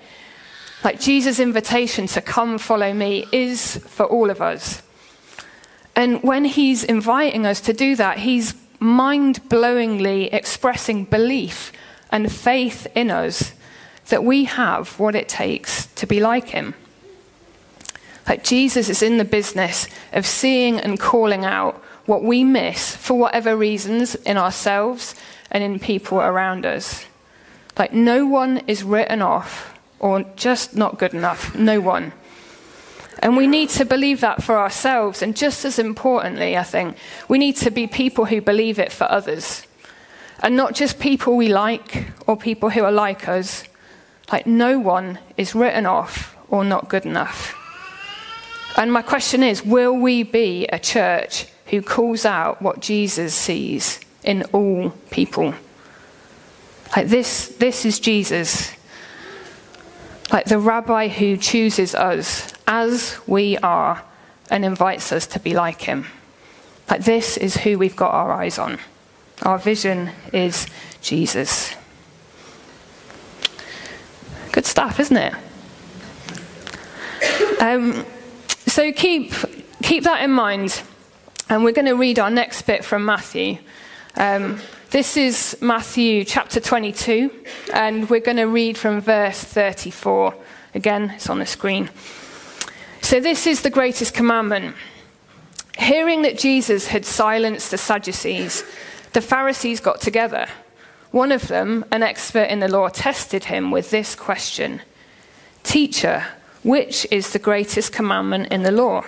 Like 0.85 1.01
Jesus' 1.01 1.41
invitation 1.41 2.07
to 2.09 2.21
come 2.21 2.59
follow 2.59 2.93
me 2.93 3.27
is 3.33 3.79
for 3.87 4.07
all 4.07 4.31
of 4.31 4.41
us. 4.43 4.83
And 5.99 6.23
when 6.23 6.45
he's 6.45 6.85
inviting 6.85 7.45
us 7.45 7.61
to 7.63 7.73
do 7.73 7.97
that, 7.97 8.19
he's 8.19 8.55
mind 8.79 9.43
blowingly 9.49 10.33
expressing 10.33 11.05
belief 11.05 11.73
and 12.13 12.31
faith 12.31 12.87
in 12.95 13.11
us 13.11 13.53
that 14.07 14.23
we 14.23 14.45
have 14.45 14.97
what 15.01 15.17
it 15.17 15.29
takes 15.29 15.87
to 15.97 16.07
be 16.07 16.21
like 16.21 16.51
him. 16.51 16.75
Like 18.29 18.45
Jesus 18.45 18.89
is 18.89 19.03
in 19.03 19.19
the 19.19 19.25
business 19.25 19.89
of 20.13 20.25
seeing 20.25 20.79
and 20.79 21.01
calling 21.01 21.45
out 21.45 21.83
what 22.07 22.23
we 22.23 22.45
miss 22.45 22.95
for 22.95 23.19
whatever 23.19 23.57
reasons 23.57 24.15
in 24.15 24.37
ourselves 24.37 25.17
and 25.51 25.65
in 25.65 25.81
people 25.81 26.21
around 26.21 26.65
us. 26.65 27.07
Like, 27.77 27.93
no 27.93 28.25
one 28.25 28.59
is 28.69 28.85
written 28.85 29.21
off 29.21 29.77
or 29.99 30.23
just 30.37 30.77
not 30.77 31.01
good 31.01 31.13
enough. 31.13 31.57
No 31.57 31.81
one. 31.81 32.13
And 33.21 33.37
we 33.37 33.47
need 33.47 33.69
to 33.71 33.85
believe 33.85 34.21
that 34.21 34.43
for 34.43 34.59
ourselves. 34.59 35.23
And 35.23 35.37
just 35.37 35.65
as 35.65 35.79
importantly, 35.79 36.57
I 36.57 36.63
think, 36.63 36.97
we 37.29 37.39
need 37.39 37.57
to 37.57 37.71
be 37.71 37.87
people 37.87 38.27
who 38.27 38.41
believe 38.41 38.79
it 38.79 38.93
for 38.93 39.11
others. 39.11 39.67
And 40.41 40.57
not 40.57 40.75
just 40.75 41.01
people 41.01 41.37
we 41.37 41.49
like 41.49 42.07
or 42.27 42.37
people 42.37 42.71
who 42.71 42.85
are 42.85 42.93
like 42.93 43.29
us. 43.29 43.65
Like, 44.31 44.47
no 44.47 44.79
one 44.79 45.19
is 45.37 45.55
written 45.55 45.87
off 45.87 46.37
or 46.49 46.65
not 46.65 46.89
good 46.89 47.07
enough. 47.07 47.55
And 48.77 48.93
my 48.93 49.03
question 49.03 49.43
is 49.43 49.65
will 49.65 49.97
we 49.97 50.23
be 50.23 50.67
a 50.67 50.79
church 50.79 51.47
who 51.69 51.83
calls 51.83 52.25
out 52.25 52.63
what 52.63 52.81
Jesus 52.81 53.35
sees 53.35 54.01
in 54.25 54.43
all 54.53 54.91
people. 55.11 55.55
Like 56.97 57.09
this, 57.09 57.49
this 57.59 57.85
is 57.85 58.01
Jesus. 58.01 58.73
Like 60.33 60.47
the 60.47 60.59
rabbi 60.59 61.09
who 61.09 61.37
chooses 61.37 61.95
us 61.95 62.53
as 62.69 63.19
we 63.27 63.57
are 63.59 64.05
and 64.51 64.65
invites 64.65 65.11
us 65.11 65.27
to 65.27 65.41
be 65.41 65.55
like 65.55 65.81
him. 65.81 66.07
Like 66.89 67.03
this 67.03 67.37
is 67.37 67.57
who 67.57 67.79
we've 67.79 67.97
got 67.97 68.13
our 68.13 68.31
eyes 68.31 68.59
on. 68.59 68.79
Our 69.43 69.59
vision 69.59 70.11
is 70.33 70.67
Jesus. 71.01 71.75
Good 74.53 74.67
stuff, 74.67 75.01
isn't 75.01 75.17
it? 75.17 75.35
Um, 77.61 78.05
so 78.67 78.93
keep 78.93 79.33
keep 79.83 80.05
that 80.05 80.23
in 80.23 80.31
mind 80.31 80.83
and 81.49 81.65
we're 81.65 81.73
going 81.73 81.87
to 81.87 81.95
read 81.95 82.19
our 82.19 82.31
next 82.31 82.63
bit 82.63 82.85
from 82.85 83.05
Matthew. 83.05 83.59
Um, 84.17 84.61
this 84.91 85.17
is 85.17 85.57
Matthew 85.61 86.25
chapter 86.25 86.61
22, 86.61 87.31
and 87.73 88.09
we're 88.11 88.21
going 88.21 88.37
to 88.37 88.45
read 88.45 88.77
from 88.77 89.01
verse 89.01 89.43
34. 89.43 90.35
Again, 90.75 91.11
it's 91.11 91.31
on 91.31 91.39
the 91.39 91.47
screen. 91.47 91.89
So, 93.09 93.21
this 93.21 93.47
is 93.47 93.63
the 93.63 93.71
greatest 93.71 94.13
commandment. 94.13 94.77
Hearing 95.79 96.21
that 96.21 96.37
Jesus 96.37 96.89
had 96.89 97.07
silenced 97.07 97.71
the 97.71 97.79
Sadducees, 97.79 98.65
the 99.15 99.23
Pharisees 99.23 99.81
got 99.81 100.03
together. 100.03 100.47
One 101.11 101.33
of 101.33 101.49
them, 101.49 101.87
an 101.91 102.03
expert 102.03 102.51
in 102.51 102.61
the 102.61 102.69
law, 102.69 102.91
tested 102.91 103.45
him 103.45 103.71
with 103.71 103.89
this 103.89 104.15
question 104.15 104.83
Teacher, 105.63 106.27
which 106.63 107.07
is 107.11 107.33
the 107.33 107.39
greatest 107.39 107.95
commandment 107.95 108.53
in 108.53 108.63
the 108.63 108.71
law? 108.71 109.05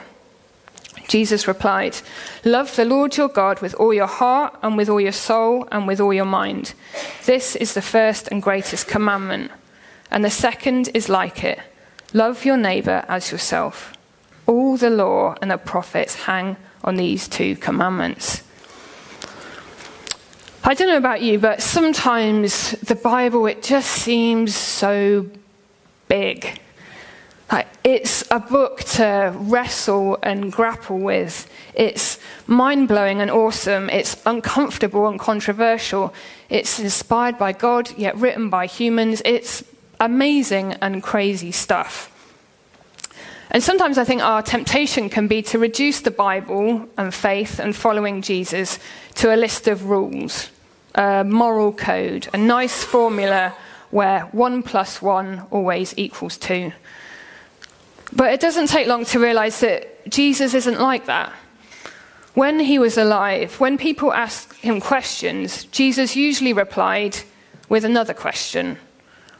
Jesus 1.06 1.46
replied, 1.46 1.98
Love 2.42 2.74
the 2.76 2.86
Lord 2.86 3.18
your 3.18 3.28
God 3.28 3.60
with 3.60 3.74
all 3.74 3.92
your 3.92 4.06
heart 4.06 4.58
and 4.62 4.78
with 4.78 4.88
all 4.88 5.02
your 5.02 5.12
soul 5.12 5.68
and 5.70 5.86
with 5.86 6.00
all 6.00 6.14
your 6.14 6.24
mind. 6.24 6.72
This 7.26 7.54
is 7.54 7.74
the 7.74 7.82
first 7.82 8.28
and 8.28 8.42
greatest 8.42 8.88
commandment. 8.88 9.50
And 10.10 10.24
the 10.24 10.30
second 10.30 10.88
is 10.94 11.10
like 11.10 11.44
it 11.44 11.60
love 12.12 12.44
your 12.44 12.56
neighbor 12.56 13.04
as 13.08 13.30
yourself. 13.32 13.92
All 14.46 14.76
the 14.76 14.90
law 14.90 15.36
and 15.40 15.50
the 15.50 15.58
prophets 15.58 16.14
hang 16.14 16.56
on 16.82 16.96
these 16.96 17.28
two 17.28 17.56
commandments. 17.56 18.42
I 20.62 20.74
don't 20.74 20.88
know 20.88 20.96
about 20.96 21.22
you, 21.22 21.38
but 21.38 21.62
sometimes 21.62 22.72
the 22.72 22.94
Bible, 22.94 23.46
it 23.46 23.62
just 23.62 23.90
seems 23.90 24.54
so 24.54 25.26
big. 26.08 26.60
Like, 27.50 27.66
it's 27.82 28.24
a 28.30 28.38
book 28.38 28.80
to 28.80 29.34
wrestle 29.34 30.18
and 30.22 30.52
grapple 30.52 30.98
with. 30.98 31.50
It's 31.74 32.20
mind 32.46 32.88
blowing 32.88 33.20
and 33.20 33.30
awesome. 33.30 33.90
It's 33.90 34.20
uncomfortable 34.26 35.08
and 35.08 35.18
controversial. 35.18 36.14
It's 36.48 36.78
inspired 36.78 37.38
by 37.38 37.52
God, 37.52 37.90
yet 37.96 38.16
written 38.16 38.50
by 38.50 38.66
humans. 38.66 39.22
It's 39.24 39.64
amazing 40.00 40.72
and 40.80 41.02
crazy 41.02 41.52
stuff. 41.52 42.10
And 43.52 43.62
sometimes 43.62 43.98
I 43.98 44.04
think 44.04 44.22
our 44.22 44.42
temptation 44.42 45.08
can 45.10 45.26
be 45.26 45.42
to 45.42 45.58
reduce 45.58 46.00
the 46.00 46.10
Bible 46.10 46.88
and 46.96 47.12
faith 47.12 47.58
and 47.58 47.74
following 47.74 48.22
Jesus 48.22 48.78
to 49.16 49.34
a 49.34 49.36
list 49.36 49.66
of 49.66 49.86
rules, 49.86 50.50
a 50.94 51.24
moral 51.24 51.72
code, 51.72 52.28
a 52.32 52.38
nice 52.38 52.84
formula 52.84 53.54
where 53.90 54.20
one 54.32 54.62
plus 54.62 55.02
one 55.02 55.46
always 55.50 55.94
equals 55.96 56.38
two. 56.38 56.72
But 58.12 58.32
it 58.32 58.40
doesn't 58.40 58.68
take 58.68 58.86
long 58.86 59.04
to 59.06 59.18
realize 59.18 59.60
that 59.60 60.08
Jesus 60.08 60.54
isn't 60.54 60.80
like 60.80 61.06
that. 61.06 61.32
When 62.34 62.60
he 62.60 62.78
was 62.78 62.96
alive, 62.96 63.58
when 63.58 63.76
people 63.76 64.12
asked 64.12 64.54
him 64.54 64.80
questions, 64.80 65.64
Jesus 65.66 66.14
usually 66.14 66.52
replied 66.52 67.18
with 67.68 67.84
another 67.84 68.14
question 68.14 68.78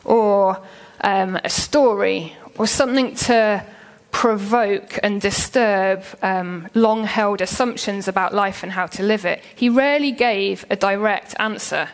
or 0.05 0.61
um, 1.03 1.37
a 1.45 1.51
story 1.51 2.37
or 2.59 2.67
something 2.67 3.15
to 3.15 3.65
provoke 4.13 4.99
and 5.03 5.21
disturb 5.21 6.05
um, 6.23 6.69
long 6.75 7.05
held 7.05 7.41
assumptions 7.41 8.09
about 8.09 8.35
life 8.35 8.63
and 8.63 8.73
how 8.73 8.87
to 8.87 9.03
live 9.03 9.25
it. 9.25 9.43
He 9.55 9.69
rarely 9.69 10.13
gave 10.13 10.65
a 10.69 10.77
direct 10.77 11.35
answer. 11.39 11.89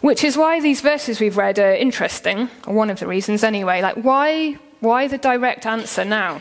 Which 0.00 0.22
is 0.22 0.36
why 0.36 0.60
these 0.60 0.80
verses 0.80 1.20
we've 1.20 1.36
read 1.36 1.58
are 1.58 1.74
interesting, 1.74 2.48
or 2.66 2.74
one 2.74 2.88
of 2.88 3.00
the 3.00 3.06
reasons 3.06 3.42
anyway. 3.42 3.82
Like, 3.82 3.96
why, 3.96 4.58
why 4.80 5.08
the 5.08 5.18
direct 5.18 5.66
answer 5.66 6.04
now? 6.04 6.40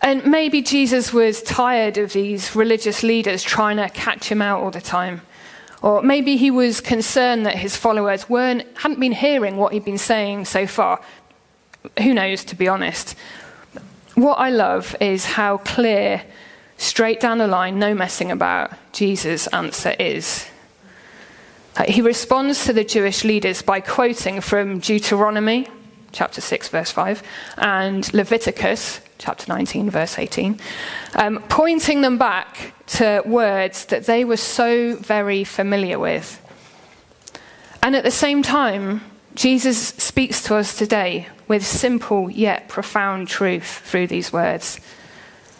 And 0.00 0.26
maybe 0.26 0.62
Jesus 0.62 1.12
was 1.12 1.42
tired 1.42 1.98
of 1.98 2.12
these 2.12 2.56
religious 2.56 3.02
leaders 3.02 3.42
trying 3.42 3.76
to 3.76 3.88
catch 3.90 4.28
him 4.28 4.42
out 4.42 4.62
all 4.62 4.70
the 4.70 4.80
time. 4.80 5.22
Or 5.84 6.00
maybe 6.00 6.38
he 6.38 6.50
was 6.50 6.80
concerned 6.80 7.44
that 7.44 7.56
his 7.56 7.76
followers 7.76 8.26
weren't, 8.26 8.66
hadn't 8.78 9.00
been 9.00 9.12
hearing 9.12 9.58
what 9.58 9.74
he'd 9.74 9.84
been 9.84 9.98
saying 9.98 10.46
so 10.46 10.66
far. 10.66 10.98
Who 11.98 12.14
knows, 12.14 12.42
to 12.44 12.56
be 12.56 12.68
honest. 12.68 13.14
What 14.14 14.36
I 14.36 14.48
love 14.48 14.96
is 14.98 15.26
how 15.26 15.58
clear, 15.58 16.22
straight 16.78 17.20
down 17.20 17.36
the 17.36 17.46
line, 17.46 17.78
no 17.78 17.92
messing 17.92 18.30
about, 18.30 18.72
Jesus' 18.94 19.46
answer 19.48 19.94
is. 19.98 20.46
He 21.86 22.00
responds 22.00 22.64
to 22.64 22.72
the 22.72 22.84
Jewish 22.84 23.22
leaders 23.22 23.60
by 23.60 23.80
quoting 23.80 24.40
from 24.40 24.78
Deuteronomy 24.78 25.68
chapter 26.12 26.40
6, 26.40 26.68
verse 26.70 26.92
5, 26.92 27.22
and 27.58 28.14
Leviticus 28.14 29.02
chapter 29.18 29.46
19, 29.48 29.90
verse 29.90 30.18
18, 30.18 30.58
um, 31.14 31.42
pointing 31.48 32.00
them 32.00 32.18
back 32.18 32.74
to 32.86 33.22
words 33.24 33.86
that 33.86 34.06
they 34.06 34.24
were 34.24 34.36
so 34.36 34.96
very 34.96 35.44
familiar 35.44 35.98
with. 35.98 36.40
And 37.82 37.94
at 37.94 38.04
the 38.04 38.10
same 38.10 38.42
time, 38.42 39.02
Jesus 39.34 39.88
speaks 39.88 40.42
to 40.44 40.56
us 40.56 40.76
today 40.76 41.28
with 41.48 41.66
simple 41.66 42.30
yet 42.30 42.68
profound 42.68 43.28
truth 43.28 43.82
through 43.84 44.06
these 44.06 44.32
words. 44.32 44.80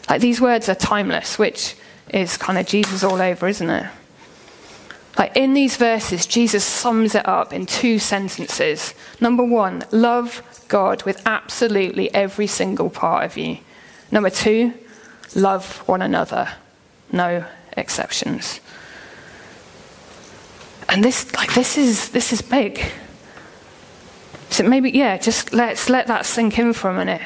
Like 0.08 0.20
these 0.20 0.40
words 0.40 0.68
are 0.68 0.74
timeless, 0.74 1.38
which 1.38 1.76
is 2.12 2.36
kind 2.36 2.58
of 2.58 2.66
Jesus 2.66 3.02
all 3.02 3.20
over, 3.20 3.48
isn't 3.48 3.68
it? 3.70 3.90
Like 5.16 5.36
in 5.36 5.54
these 5.54 5.76
verses, 5.76 6.26
Jesus 6.26 6.64
sums 6.64 7.14
it 7.14 7.26
up 7.26 7.52
in 7.52 7.66
two 7.66 7.98
sentences. 7.98 8.94
Number 9.20 9.44
one, 9.44 9.84
love 9.90 10.42
God 10.68 11.04
with 11.04 11.22
absolutely 11.24 12.12
every 12.12 12.46
single 12.46 12.90
part 12.90 13.24
of 13.24 13.36
you. 13.36 13.58
Number 14.10 14.30
two, 14.30 14.74
love 15.34 15.78
one 15.86 16.02
another. 16.02 16.48
No 17.12 17.44
exceptions. 17.76 18.60
And 20.88 21.04
this, 21.04 21.32
like, 21.34 21.54
this 21.54 21.78
is, 21.78 22.10
this 22.10 22.32
is 22.32 22.42
big. 22.42 22.84
So 24.50 24.64
maybe, 24.64 24.90
yeah, 24.90 25.16
just 25.16 25.52
let's 25.52 25.88
let 25.88 26.06
that 26.08 26.26
sink 26.26 26.58
in 26.58 26.72
for 26.72 26.90
a 26.90 26.94
minute. 26.94 27.22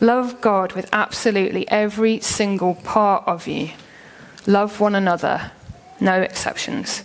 Love 0.00 0.40
God 0.40 0.72
with 0.72 0.88
absolutely 0.92 1.68
every 1.68 2.20
single 2.20 2.74
part 2.76 3.24
of 3.26 3.46
you. 3.46 3.70
Love 4.46 4.80
one 4.80 4.94
another. 4.94 5.52
No 6.00 6.20
exceptions. 6.22 7.04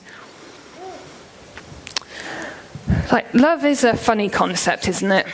Like, 3.11 3.33
love 3.33 3.65
is 3.65 3.83
a 3.83 3.95
funny 3.95 4.29
concept, 4.29 4.87
isn't 4.87 5.11
it? 5.11 5.27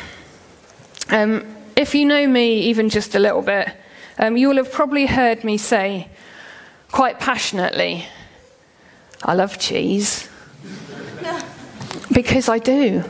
Um, 1.09 1.45
if 1.75 1.95
you 1.95 2.05
know 2.05 2.27
me 2.27 2.63
even 2.63 2.89
just 2.89 3.15
a 3.15 3.19
little 3.19 3.41
bit, 3.41 3.69
um, 4.19 4.35
you'll 4.35 4.57
have 4.57 4.71
probably 4.71 5.05
heard 5.05 5.43
me 5.43 5.57
say 5.57 6.09
quite 6.91 7.19
passionately, 7.19 8.05
I 9.23 9.33
love 9.35 9.57
cheese. 9.57 10.29
because 12.11 12.49
I 12.49 12.59
do. 12.59 13.03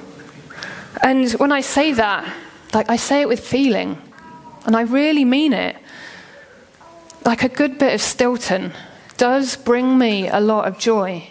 And 1.01 1.31
when 1.33 1.51
I 1.51 1.61
say 1.61 1.93
that, 1.93 2.31
like 2.73 2.89
I 2.89 2.97
say 2.97 3.21
it 3.21 3.27
with 3.27 3.39
feeling, 3.39 3.99
and 4.65 4.75
I 4.75 4.81
really 4.81 5.25
mean 5.25 5.53
it. 5.53 5.75
Like 7.25 7.43
a 7.43 7.49
good 7.49 7.79
bit 7.79 7.93
of 7.93 8.01
Stilton 8.01 8.73
does 9.17 9.55
bring 9.55 9.97
me 9.97 10.27
a 10.27 10.39
lot 10.39 10.67
of 10.67 10.77
joy. 10.77 11.27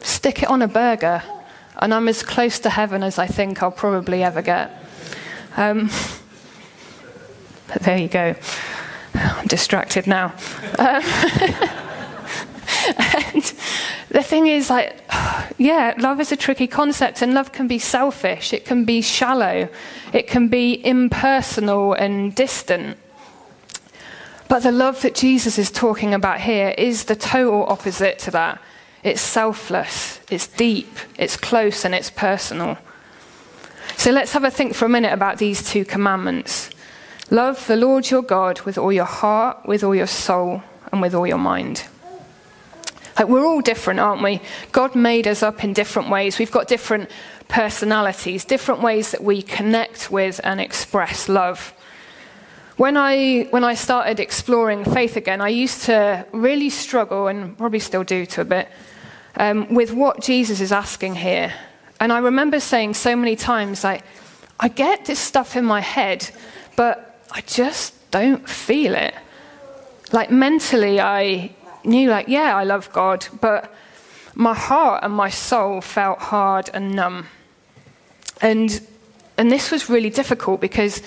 Stick 0.00 0.42
it 0.42 0.48
on 0.48 0.62
a 0.62 0.68
burger 0.68 1.22
and 1.78 1.94
I'm 1.94 2.08
as 2.08 2.22
close 2.22 2.58
to 2.60 2.70
heaven 2.70 3.02
as 3.02 3.18
I 3.18 3.26
think 3.26 3.62
I'll 3.62 3.70
probably 3.70 4.22
ever 4.22 4.42
get. 4.42 4.70
Um, 5.56 5.90
but 7.68 7.82
there 7.82 7.98
you 7.98 8.08
go. 8.08 8.34
I'm 9.14 9.46
distracted 9.46 10.06
now. 10.06 10.34
Um, 10.78 11.02
and 12.98 13.42
the 14.10 14.22
thing 14.22 14.46
is, 14.46 14.70
like, 14.70 15.02
yeah, 15.58 15.94
love 15.98 16.20
is 16.20 16.32
a 16.32 16.36
tricky 16.36 16.66
concept, 16.66 17.22
and 17.22 17.34
love 17.34 17.52
can 17.52 17.68
be 17.68 17.78
selfish, 17.78 18.52
it 18.52 18.64
can 18.64 18.84
be 18.84 19.02
shallow, 19.02 19.68
it 20.12 20.26
can 20.26 20.48
be 20.48 20.74
impersonal 20.84 21.92
and 21.94 22.34
distant. 22.34 22.96
But 24.48 24.62
the 24.62 24.72
love 24.72 25.02
that 25.02 25.14
Jesus 25.14 25.58
is 25.58 25.70
talking 25.70 26.14
about 26.14 26.40
here 26.40 26.74
is 26.78 27.04
the 27.04 27.16
total 27.16 27.66
opposite 27.66 28.18
to 28.20 28.30
that. 28.30 28.62
It's 29.02 29.20
selfless, 29.20 30.20
it's 30.30 30.46
deep, 30.46 30.96
it's 31.18 31.36
close, 31.36 31.84
and 31.84 31.94
it's 31.94 32.10
personal. 32.10 32.78
So 33.96 34.10
let's 34.10 34.32
have 34.32 34.44
a 34.44 34.50
think 34.50 34.74
for 34.74 34.84
a 34.84 34.88
minute 34.88 35.12
about 35.12 35.38
these 35.38 35.62
two 35.62 35.84
commandments. 35.84 36.70
Love 37.30 37.66
the 37.66 37.76
Lord 37.76 38.10
your 38.10 38.22
God 38.22 38.60
with 38.62 38.78
all 38.78 38.92
your 38.92 39.04
heart, 39.04 39.66
with 39.66 39.84
all 39.84 39.94
your 39.94 40.06
soul, 40.06 40.62
and 40.92 41.00
with 41.00 41.14
all 41.14 41.26
your 41.26 41.38
mind. 41.38 41.84
Like 43.18 43.28
we're 43.28 43.44
all 43.44 43.60
different, 43.60 44.00
aren't 44.00 44.22
we? 44.22 44.40
God 44.70 44.94
made 44.94 45.26
us 45.26 45.42
up 45.42 45.64
in 45.64 45.72
different 45.72 46.08
ways. 46.08 46.38
We've 46.38 46.50
got 46.50 46.68
different 46.68 47.10
personalities, 47.48 48.44
different 48.44 48.80
ways 48.80 49.10
that 49.10 49.22
we 49.22 49.42
connect 49.42 50.10
with 50.10 50.40
and 50.44 50.60
express 50.60 51.28
love. 51.28 51.74
When 52.78 52.96
I, 52.96 53.48
when 53.50 53.64
I 53.64 53.74
started 53.74 54.20
exploring 54.20 54.84
faith 54.84 55.16
again, 55.16 55.40
I 55.40 55.48
used 55.48 55.82
to 55.86 56.24
really 56.30 56.70
struggle, 56.70 57.26
and 57.26 57.58
probably 57.58 57.80
still 57.80 58.04
do 58.04 58.24
to 58.26 58.42
a 58.42 58.44
bit, 58.44 58.68
um, 59.34 59.74
with 59.74 59.92
what 59.92 60.20
Jesus 60.20 60.60
is 60.60 60.70
asking 60.70 61.16
here. 61.16 61.52
And 61.98 62.12
I 62.12 62.18
remember 62.18 62.60
saying 62.60 62.94
so 62.94 63.16
many 63.16 63.34
times, 63.34 63.82
like, 63.82 64.04
I 64.60 64.68
get 64.68 65.06
this 65.06 65.18
stuff 65.18 65.56
in 65.56 65.64
my 65.64 65.80
head, 65.80 66.30
but 66.76 67.20
I 67.32 67.40
just 67.40 67.94
don't 68.12 68.48
feel 68.48 68.94
it. 68.94 69.14
Like, 70.12 70.30
mentally, 70.30 71.00
I 71.00 71.50
knew, 71.82 72.08
like, 72.08 72.28
yeah, 72.28 72.56
I 72.56 72.62
love 72.62 72.92
God, 72.92 73.26
but 73.40 73.74
my 74.36 74.54
heart 74.54 75.02
and 75.02 75.12
my 75.12 75.30
soul 75.30 75.80
felt 75.80 76.20
hard 76.20 76.70
and 76.72 76.94
numb. 76.94 77.26
And, 78.40 78.80
and 79.36 79.50
this 79.50 79.72
was 79.72 79.90
really 79.90 80.10
difficult 80.10 80.60
because 80.60 81.02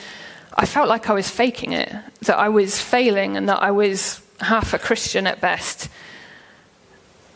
I 0.55 0.65
felt 0.65 0.89
like 0.89 1.09
I 1.09 1.13
was 1.13 1.29
faking 1.29 1.73
it, 1.73 1.93
that 2.23 2.37
I 2.37 2.49
was 2.49 2.79
failing 2.79 3.37
and 3.37 3.47
that 3.49 3.61
I 3.61 3.71
was 3.71 4.21
half 4.41 4.73
a 4.73 4.79
Christian 4.79 5.27
at 5.27 5.39
best. 5.39 5.89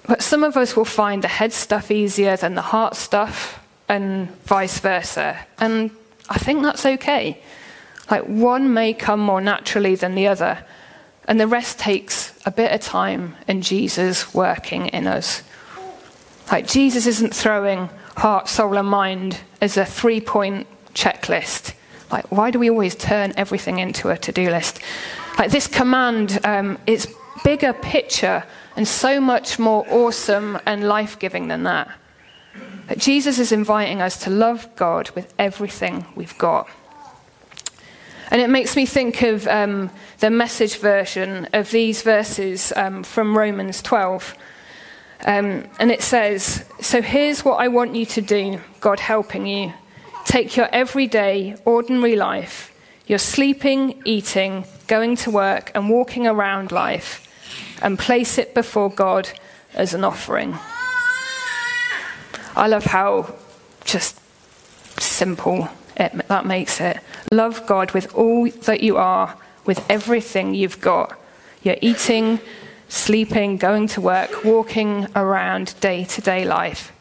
But 0.08 0.22
some 0.22 0.44
of 0.44 0.58
us 0.58 0.76
will 0.76 0.86
find 0.86 1.24
the 1.24 1.28
head 1.28 1.54
stuff 1.54 1.90
easier 1.90 2.36
than 2.38 2.56
the 2.56 2.62
heart 2.62 2.96
stuff, 2.96 3.62
and 3.88 4.30
vice 4.44 4.80
versa. 4.80 5.38
And 5.60 5.92
I 6.30 6.38
think 6.38 6.64
that's 6.64 6.86
okay. 6.86 7.42
Like 8.10 8.24
one 8.24 8.74
may 8.74 8.94
come 8.94 9.20
more 9.20 9.42
naturally 9.42 9.96
than 9.96 10.16
the 10.16 10.28
other, 10.28 10.64
and 11.28 11.40
the 11.40 11.48
rest 11.48 11.80
takes 11.80 12.34
a 12.46 12.52
bit 12.52 12.72
of 12.72 12.82
time 12.82 13.36
and 13.48 13.64
Jesus 13.64 14.34
working 14.34 14.88
in 14.88 15.08
us. 15.08 15.42
Like 16.52 16.68
Jesus 16.68 17.08
isn't 17.08 17.34
throwing 17.34 17.90
heart, 18.18 18.48
soul, 18.48 18.78
and 18.78 18.88
mind 18.88 19.40
as 19.62 19.78
a 19.78 19.86
three 19.86 20.22
point 20.22 20.68
checklist. 20.94 21.74
Like, 22.12 22.32
why 22.32 22.52
do 22.52 22.60
we 22.60 22.70
always 22.70 22.96
turn 22.96 23.34
everything 23.38 23.80
into 23.80 24.10
a 24.10 24.18
to 24.18 24.32
do 24.32 24.50
list? 24.50 24.80
Like, 25.38 25.52
this 25.52 25.68
command 25.68 26.40
um, 26.44 26.78
is 26.86 27.14
bigger 27.44 27.74
picture 27.74 28.44
and 28.76 28.88
so 28.88 29.20
much 29.20 29.60
more 29.60 29.86
awesome 29.90 30.60
and 30.66 30.88
life 30.88 31.18
giving 31.20 31.48
than 31.48 31.64
that. 31.64 31.90
That 32.88 33.00
Jesus 33.00 33.40
is 33.40 33.52
inviting 33.52 34.02
us 34.02 34.18
to 34.24 34.30
love 34.30 34.76
God 34.76 35.10
with 35.12 35.34
everything 35.40 36.06
we've 36.16 36.38
got. 36.38 36.70
And 38.32 38.42
it 38.42 38.50
makes 38.50 38.76
me 38.76 38.86
think 38.86 39.22
of 39.22 39.48
um, 39.48 39.90
the 40.20 40.30
message 40.30 40.78
version 40.80 41.48
of 41.54 41.72
these 41.72 42.02
verses 42.02 42.74
um, 42.76 43.04
from 43.04 43.38
Romans 43.38 43.82
12. 43.82 44.36
Um, 45.26 45.68
and 45.80 45.92
it 45.92 46.02
says, 46.02 46.66
So 46.82 47.02
here's 47.02 47.46
what 47.46 47.56
I 47.56 47.68
want 47.68 47.96
you 47.96 48.06
to 48.08 48.22
do, 48.22 48.60
God 48.80 49.00
helping 49.00 49.46
you. 49.46 49.74
Take 50.36 50.58
your 50.58 50.68
everyday, 50.74 51.56
ordinary 51.64 52.18
life, 52.18 52.76
your 53.08 53.20
sleeping, 53.20 54.02
eating, 54.04 54.66
going 54.86 55.16
to 55.16 55.32
work, 55.32 55.72
and 55.74 55.90
walking 55.90 56.28
around 56.28 56.74
life 56.74 57.26
and 57.82 57.98
place 57.98 58.38
it 58.38 58.54
before 58.54 58.90
God 58.90 59.30
as 59.74 59.94
an 59.94 60.04
offering. 60.04 60.58
I 62.54 62.68
love 62.68 62.84
how 62.84 63.34
just 63.86 64.20
simple 65.00 65.70
it, 65.96 66.12
that 66.28 66.46
makes 66.46 66.82
it. 66.82 67.00
Love 67.32 67.66
God 67.66 67.92
with 67.92 68.14
all 68.14 68.50
that 68.50 68.84
you 68.84 68.98
are, 68.98 69.38
with 69.66 69.90
everything 69.90 70.54
you've 70.54 70.82
got. 70.82 71.18
You're 71.64 71.78
eating, 71.80 72.42
sleeping, 72.90 73.56
going 73.56 73.88
to 73.88 74.02
work, 74.02 74.44
walking 74.44 75.08
around 75.16 75.80
day 75.80 76.04
to 76.04 76.20
day 76.20 76.44
life. 76.44 76.92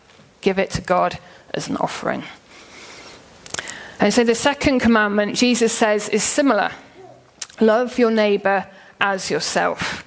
Give 0.40 0.56
it 0.56 0.70
to 0.70 0.80
God 0.80 1.18
as 1.52 1.68
an 1.68 1.76
offering. 1.78 2.22
And 4.00 4.12
so 4.12 4.24
the 4.24 4.34
second 4.34 4.80
commandment, 4.80 5.36
Jesus 5.36 5.72
says, 5.72 6.08
is 6.08 6.22
similar 6.22 6.70
love 7.60 7.98
your 7.98 8.10
neighbor 8.10 8.66
as 9.00 9.30
yourself. 9.30 10.04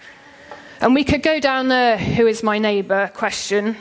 And 0.81 0.93
we 0.93 1.03
could 1.03 1.23
go 1.23 1.39
down 1.39 1.69
the 1.69 1.97
who 1.97 2.27
is 2.27 2.43
my 2.43 2.59
neighbor 2.59 3.09
question, 3.13 3.77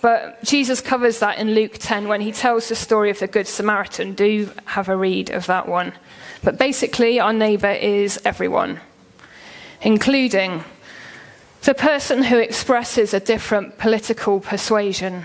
but 0.00 0.42
Jesus 0.42 0.80
covers 0.80 1.18
that 1.20 1.38
in 1.38 1.54
Luke 1.54 1.78
10 1.78 2.08
when 2.08 2.20
he 2.20 2.32
tells 2.32 2.68
the 2.68 2.74
story 2.74 3.10
of 3.10 3.18
the 3.18 3.26
Good 3.26 3.46
Samaritan. 3.46 4.14
Do 4.14 4.50
have 4.64 4.88
a 4.88 4.96
read 4.96 5.30
of 5.30 5.46
that 5.46 5.68
one. 5.68 5.92
But 6.42 6.58
basically, 6.58 7.20
our 7.20 7.32
neighbor 7.32 7.70
is 7.70 8.20
everyone, 8.24 8.80
including 9.80 10.64
the 11.62 11.74
person 11.74 12.24
who 12.24 12.38
expresses 12.38 13.14
a 13.14 13.20
different 13.20 13.78
political 13.78 14.40
persuasion, 14.40 15.24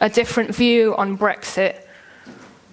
a 0.00 0.10
different 0.10 0.54
view 0.54 0.94
on 0.96 1.16
Brexit, 1.16 1.83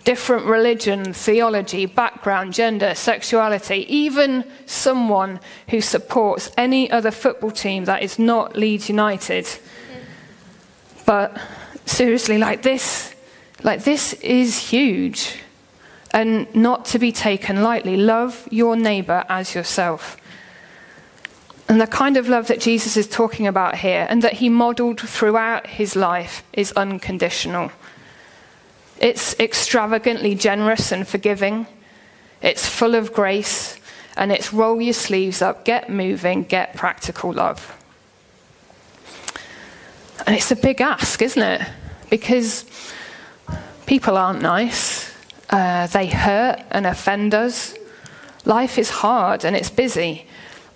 different 0.03 0.45
religion, 0.45 1.13
theology, 1.13 1.85
background, 1.85 2.53
gender, 2.53 2.95
sexuality, 2.95 3.85
even 3.93 4.43
someone 4.65 5.39
who 5.69 5.81
supports 5.81 6.51
any 6.57 6.89
other 6.89 7.11
football 7.11 7.51
team 7.51 7.85
that 7.85 8.01
is 8.01 8.17
not 8.17 8.55
Leeds 8.55 8.89
United. 8.89 9.47
But 11.05 11.39
seriously, 11.85 12.37
like 12.37 12.63
this, 12.63 13.13
like 13.63 13.83
this 13.83 14.13
is 14.13 14.57
huge 14.57 15.37
and 16.13 16.53
not 16.55 16.85
to 16.85 16.99
be 16.99 17.11
taken 17.11 17.63
lightly. 17.63 17.95
Love 17.97 18.47
your 18.51 18.75
neighbor 18.75 19.23
as 19.29 19.55
yourself. 19.55 20.17
And 21.69 21.79
the 21.79 21.87
kind 21.87 22.17
of 22.17 22.27
love 22.27 22.47
that 22.47 22.59
Jesus 22.59 22.97
is 22.97 23.07
talking 23.07 23.47
about 23.47 23.75
here 23.75 24.05
and 24.09 24.21
that 24.23 24.33
he 24.33 24.49
modeled 24.49 24.99
throughout 24.99 25.67
his 25.67 25.95
life 25.95 26.43
is 26.51 26.73
unconditional. 26.73 27.71
It's 29.01 29.37
extravagantly 29.39 30.35
generous 30.35 30.91
and 30.91 31.07
forgiving. 31.07 31.65
It's 32.41 32.67
full 32.67 32.93
of 32.93 33.11
grace. 33.11 33.79
And 34.15 34.31
it's 34.31 34.53
roll 34.53 34.79
your 34.79 34.93
sleeves 34.93 35.41
up, 35.41 35.65
get 35.65 35.89
moving, 35.89 36.43
get 36.43 36.75
practical 36.75 37.33
love. 37.33 37.77
And 40.27 40.35
it's 40.35 40.51
a 40.51 40.55
big 40.55 40.81
ask, 40.81 41.19
isn't 41.21 41.41
it? 41.41 41.67
Because 42.11 42.65
people 43.87 44.17
aren't 44.17 44.41
nice, 44.41 45.11
uh, 45.49 45.87
they 45.87 46.07
hurt 46.07 46.63
and 46.69 46.85
offend 46.85 47.33
us. 47.33 47.75
Life 48.45 48.77
is 48.77 48.89
hard 48.89 49.43
and 49.45 49.55
it's 49.55 49.69
busy. 49.71 50.27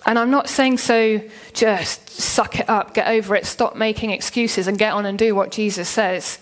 And 0.04 0.18
I'm 0.18 0.30
not 0.30 0.48
saying 0.48 0.78
so 0.78 1.20
just 1.52 2.10
suck 2.10 2.58
it 2.58 2.68
up, 2.68 2.94
get 2.94 3.06
over 3.08 3.36
it, 3.36 3.46
stop 3.46 3.76
making 3.76 4.10
excuses, 4.10 4.66
and 4.66 4.78
get 4.78 4.92
on 4.92 5.06
and 5.06 5.18
do 5.18 5.34
what 5.34 5.52
Jesus 5.52 5.88
says. 5.88 6.38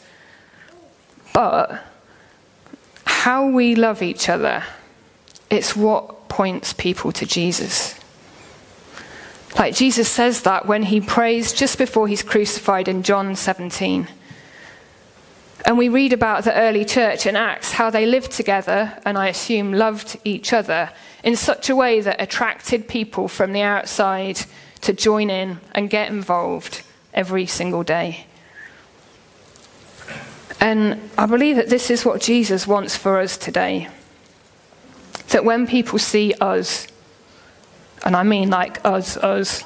But 1.35 1.83
how 3.05 3.49
we 3.49 3.75
love 3.75 4.03
each 4.03 4.31
other, 4.31 4.65
it's 5.51 5.77
what 5.77 6.29
points 6.31 6.73
people 6.73 7.13
to 7.13 7.27
Jesus. 7.27 7.99
Like 9.59 9.75
Jesus 9.75 10.09
says 10.09 10.43
that 10.43 10.67
when 10.67 10.85
he 10.85 11.01
prays 11.01 11.53
just 11.53 11.77
before 11.77 12.09
he's 12.09 12.23
crucified 12.23 12.89
in 12.89 13.03
John 13.03 13.37
17. 13.37 14.09
And 15.67 15.79
we 15.79 15.89
read 15.89 16.13
about 16.13 16.45
the 16.45 16.55
early 16.55 16.85
church 16.85 17.27
in 17.27 17.37
Acts, 17.37 17.73
how 17.73 17.91
they 17.91 18.07
lived 18.07 18.31
together, 18.31 18.97
and 19.05 19.19
I 19.19 19.29
assume 19.29 19.73
loved 19.73 20.19
each 20.23 20.53
other 20.53 20.91
in 21.25 21.35
such 21.35 21.69
a 21.69 21.77
way 21.77 22.01
that 22.01 22.21
attracted 22.21 22.87
people 22.87 23.27
from 23.27 23.53
the 23.53 23.63
outside 23.63 24.41
to 24.83 24.93
join 24.93 25.31
in 25.31 25.59
and 25.73 25.91
get 25.91 26.11
involved 26.11 26.83
every 27.13 27.47
single 27.47 27.83
day. 27.83 28.27
And 30.61 31.11
I 31.19 31.27
believe 31.27 31.57
that 31.57 31.69
this 31.69 31.91
is 31.91 32.05
what 32.05 32.21
Jesus 32.21 32.67
wants 32.67 32.97
for 32.97 33.19
us 33.19 33.37
today. 33.37 33.89
That 35.29 35.45
when 35.45 35.67
people 35.67 35.99
see 35.99 36.35
us, 36.41 36.87
and 38.05 38.17
I 38.17 38.23
mean 38.23 38.51
like 38.51 38.85
us, 38.85 39.17
us, 39.17 39.65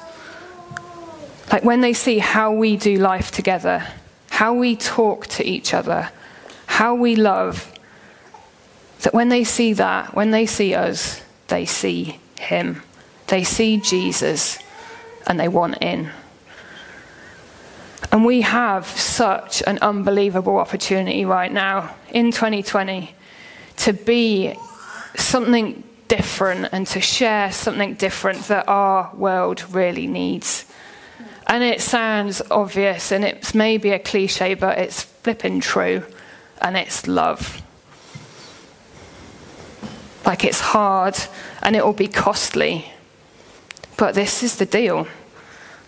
like 1.51 1.63
when 1.63 1.81
they 1.81 1.93
see 1.93 2.19
how 2.19 2.51
we 2.51 2.77
do 2.77 2.97
life 2.97 3.31
together, 3.31 3.87
how 4.29 4.53
we 4.53 4.75
talk 4.75 5.27
to 5.27 5.45
each 5.45 5.73
other, 5.73 6.11
how 6.65 6.95
we 6.95 7.15
love, 7.15 7.71
that 9.01 9.13
when 9.13 9.29
they 9.29 9.43
see 9.43 9.73
that, 9.73 10.13
when 10.13 10.31
they 10.31 10.45
see 10.45 10.75
us, 10.75 11.21
they 11.47 11.65
see 11.65 12.19
Him. 12.39 12.83
They 13.27 13.43
see 13.43 13.77
Jesus 13.77 14.59
and 15.27 15.39
they 15.39 15.47
want 15.47 15.77
in. 15.81 16.09
And 18.11 18.25
we 18.25 18.41
have 18.41 18.87
such 18.87 19.61
an 19.67 19.77
unbelievable 19.81 20.57
opportunity 20.57 21.25
right 21.25 21.51
now 21.51 21.95
in 22.11 22.31
2020 22.31 23.13
to 23.77 23.93
be 23.93 24.55
something 25.15 25.83
different 26.07 26.69
and 26.71 26.87
to 26.87 26.99
share 26.99 27.51
something 27.51 27.93
different 27.93 28.47
that 28.47 28.67
our 28.67 29.13
world 29.15 29.63
really 29.73 30.07
needs. 30.07 30.65
And 31.47 31.63
it 31.63 31.81
sounds 31.81 32.41
obvious 32.51 33.11
and 33.11 33.23
it's 33.23 33.53
maybe 33.53 33.91
a 33.91 33.99
cliche, 33.99 34.53
but 34.55 34.77
it's 34.77 35.03
flipping 35.03 35.59
true. 35.59 36.03
And 36.61 36.75
it's 36.75 37.07
love. 37.07 37.61
Like 40.25 40.43
it's 40.43 40.59
hard 40.59 41.17
and 41.61 41.75
it 41.75 41.85
will 41.85 41.93
be 41.93 42.07
costly. 42.07 42.91
But 43.97 44.15
this 44.15 44.43
is 44.43 44.57
the 44.57 44.65
deal. 44.65 45.07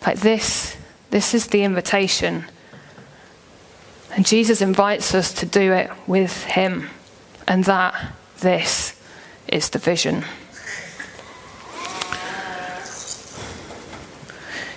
Like 0.06 0.20
this, 0.20 0.76
this 1.12 1.34
is 1.34 1.48
the 1.48 1.64
invitation. 1.64 2.46
And 4.16 4.26
Jesus 4.26 4.62
invites 4.62 5.14
us 5.14 5.34
to 5.36 5.46
do 5.46 5.72
it 5.72 5.92
with 6.08 6.44
Him. 6.44 6.90
And 7.48 7.64
that, 7.66 8.14
this, 8.40 9.00
is 9.48 9.70
the 9.70 9.80
vision. 9.80 10.26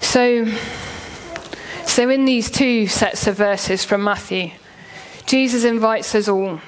So, 0.01 0.47
so 1.85 2.09
in 2.09 2.25
these 2.25 2.51
two 2.51 2.87
sets 2.87 3.27
of 3.27 3.37
verses 3.37 3.85
from 3.85 4.05
Matthew, 4.05 4.51
Jesus 5.27 5.65
invites 5.65 6.15
us 6.15 6.29
all, 6.29 6.61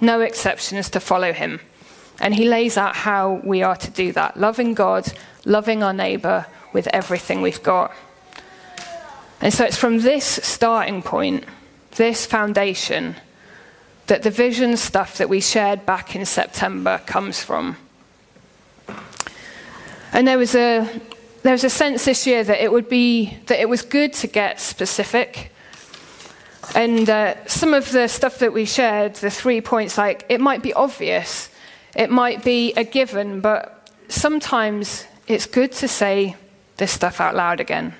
no 0.00 0.20
exceptions, 0.20 0.88
to 0.90 1.00
follow 1.00 1.32
him. 1.32 1.60
And 2.20 2.34
he 2.34 2.48
lays 2.48 2.78
out 2.78 2.96
how 2.96 3.42
we 3.44 3.62
are 3.62 3.76
to 3.76 3.90
do 3.90 4.12
that 4.12 4.38
loving 4.38 4.72
God, 4.72 5.12
loving 5.44 5.82
our 5.82 5.92
neighbour 5.92 6.46
with 6.72 6.86
everything 6.88 7.42
we've 7.42 7.62
got. 7.62 7.92
And 9.40 9.52
so 9.52 9.64
it's 9.64 9.76
from 9.76 9.98
this 10.00 10.24
starting 10.24 11.02
point, 11.02 11.44
this 11.92 12.26
foundation, 12.26 13.16
that 14.06 14.22
the 14.22 14.30
vision 14.30 14.76
stuff 14.76 15.18
that 15.18 15.28
we 15.28 15.40
shared 15.40 15.86
back 15.86 16.16
in 16.16 16.24
September 16.24 17.00
comes 17.06 17.42
from. 17.42 17.76
And 20.12 20.26
there 20.26 20.38
was 20.38 20.54
a 20.54 20.88
there 21.42 21.52
was 21.52 21.64
a 21.64 21.70
sense 21.70 22.04
this 22.04 22.26
year 22.26 22.42
that 22.42 22.62
it 22.62 22.72
would 22.72 22.88
be 22.88 23.38
that 23.46 23.60
it 23.60 23.68
was 23.68 23.82
good 23.82 24.12
to 24.14 24.26
get 24.26 24.60
specific. 24.60 25.52
And 26.74 27.08
uh, 27.08 27.46
some 27.46 27.72
of 27.72 27.92
the 27.92 28.08
stuff 28.08 28.40
that 28.40 28.52
we 28.52 28.64
shared, 28.64 29.14
the 29.14 29.30
three 29.30 29.60
points, 29.60 29.96
like 29.96 30.26
it 30.28 30.40
might 30.40 30.62
be 30.62 30.74
obvious, 30.74 31.48
it 31.94 32.10
might 32.10 32.44
be 32.44 32.72
a 32.74 32.84
given, 32.84 33.40
but 33.40 33.90
sometimes 34.08 35.06
it's 35.26 35.46
good 35.46 35.72
to 35.72 35.88
say 35.88 36.36
this 36.76 36.92
stuff 36.92 37.20
out 37.20 37.34
loud 37.34 37.60
again, 37.60 37.94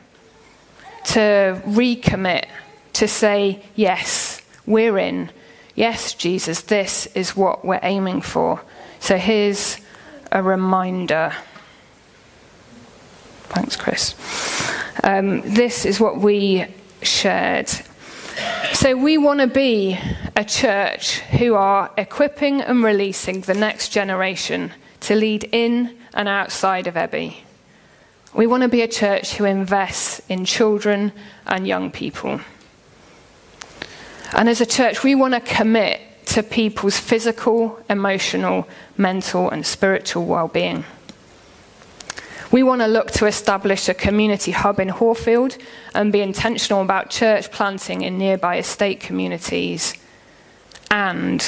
to 1.09 1.63
recommit, 1.67 2.45
to 2.93 3.09
say, 3.09 3.63
yes, 3.75 4.43
we're 4.67 4.99
in. 4.99 5.31
Yes, 5.75 6.13
Jesus, 6.13 6.63
this 6.63 7.07
is 7.15 7.35
what 7.35 7.65
we're 7.65 7.81
aiming 7.83 8.21
for. 8.21 8.61
So 9.01 9.17
here's 9.17 9.79
a 10.31 10.43
reminder. 10.43 11.33
Thanks, 13.45 13.77
Chris. 13.77 14.15
Um, 15.03 15.41
this 15.41 15.87
is 15.87 15.99
what 15.99 16.19
we 16.19 16.67
shared. 17.01 17.71
So, 18.73 18.97
we 18.97 19.19
want 19.19 19.41
to 19.41 19.49
be 19.49 19.99
a 20.37 20.45
church 20.45 21.19
who 21.21 21.55
are 21.55 21.91
equipping 21.97 22.61
and 22.61 22.85
releasing 22.85 23.41
the 23.41 23.55
next 23.55 23.89
generation 23.89 24.73
to 25.01 25.17
lead 25.17 25.49
in 25.51 25.97
and 26.15 26.29
outside 26.29 26.87
of 26.87 26.97
Abbey. 26.97 27.45
We 28.35 28.47
want 28.47 28.63
to 28.63 28.69
be 28.69 28.83
a 28.83 28.89
church 28.89 29.35
who 29.35 29.45
invests 29.45 30.21
in 30.29 30.45
children 30.45 31.13
and 31.47 31.67
young 31.67 31.91
people. 31.91 32.41
And 34.33 34.49
as 34.49 34.61
a 34.61 34.67
church, 34.67 35.03
we 35.03 35.15
want 35.15 35.35
to 35.35 35.41
commit 35.41 36.01
to 36.27 36.43
people's 36.43 36.99
physical, 36.99 37.83
emotional, 37.89 38.69
mental, 38.97 39.51
and 39.51 39.65
spiritual 39.65 40.27
well 40.27 40.49
being. 40.49 40.85
We 42.51 42.63
want 42.63 42.81
to 42.81 42.87
look 42.87 43.11
to 43.13 43.27
establish 43.27 43.89
a 43.89 43.95
community 43.95 44.53
hub 44.53 44.81
in 44.81 44.89
Horfield 44.89 45.57
and 45.95 46.13
be 46.13 46.21
intentional 46.21 46.83
about 46.83 47.11
church 47.11 47.51
planting 47.51 48.03
in 48.03 48.19
nearby 48.19 48.59
estate 48.59 49.01
communities 49.01 49.95
and 50.91 51.45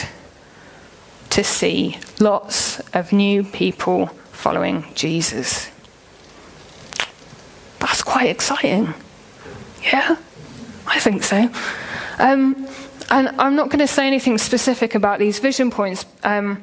to 1.30 1.44
see 1.44 1.98
lots 2.18 2.80
of 2.94 3.12
new 3.12 3.44
people 3.44 4.06
following 4.32 4.84
Jesus. 4.94 5.70
That's 7.80 8.02
quite 8.02 8.30
exciting. 8.30 8.94
Yeah, 9.82 10.16
I 10.86 11.00
think 11.00 11.24
so. 11.24 11.50
Um, 12.18 12.68
and 13.10 13.28
I'm 13.40 13.56
not 13.56 13.70
going 13.70 13.80
to 13.80 13.88
say 13.88 14.06
anything 14.06 14.38
specific 14.38 14.94
about 14.94 15.18
these 15.18 15.38
vision 15.38 15.70
points. 15.70 16.06
Um, 16.22 16.62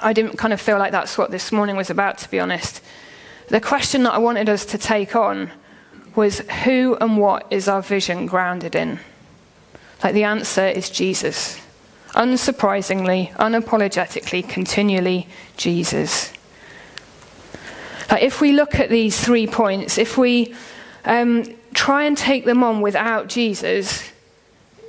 I 0.00 0.12
didn't 0.12 0.36
kind 0.36 0.52
of 0.52 0.60
feel 0.60 0.78
like 0.78 0.92
that's 0.92 1.16
what 1.16 1.30
this 1.30 1.52
morning 1.52 1.76
was 1.76 1.90
about, 1.90 2.18
to 2.18 2.30
be 2.30 2.40
honest. 2.40 2.80
The 3.48 3.60
question 3.60 4.02
that 4.04 4.12
I 4.12 4.18
wanted 4.18 4.48
us 4.48 4.64
to 4.66 4.78
take 4.78 5.14
on 5.14 5.50
was 6.14 6.40
who 6.64 6.96
and 7.00 7.18
what 7.18 7.46
is 7.50 7.68
our 7.68 7.82
vision 7.82 8.26
grounded 8.26 8.74
in? 8.74 8.98
Like 10.02 10.14
the 10.14 10.24
answer 10.24 10.66
is 10.66 10.90
Jesus. 10.90 11.60
Unsurprisingly, 12.10 13.32
unapologetically, 13.34 14.48
continually, 14.48 15.28
Jesus. 15.56 16.32
Like 18.10 18.22
if 18.22 18.40
we 18.40 18.52
look 18.52 18.76
at 18.76 18.88
these 18.88 19.20
three 19.20 19.46
points, 19.46 19.98
if 19.98 20.16
we 20.16 20.54
um, 21.04 21.44
try 21.74 22.04
and 22.04 22.16
take 22.16 22.44
them 22.44 22.62
on 22.62 22.80
without 22.80 23.28
Jesus, 23.28 24.02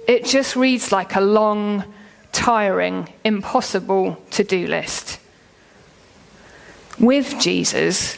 it 0.08 0.26
just 0.26 0.56
reads 0.56 0.92
like 0.92 1.16
a 1.16 1.22
long, 1.22 1.84
tiring, 2.32 3.08
impossible 3.24 4.22
to 4.32 4.44
do 4.44 4.68
list. 4.68 5.20
With 7.00 7.40
Jesus, 7.40 8.18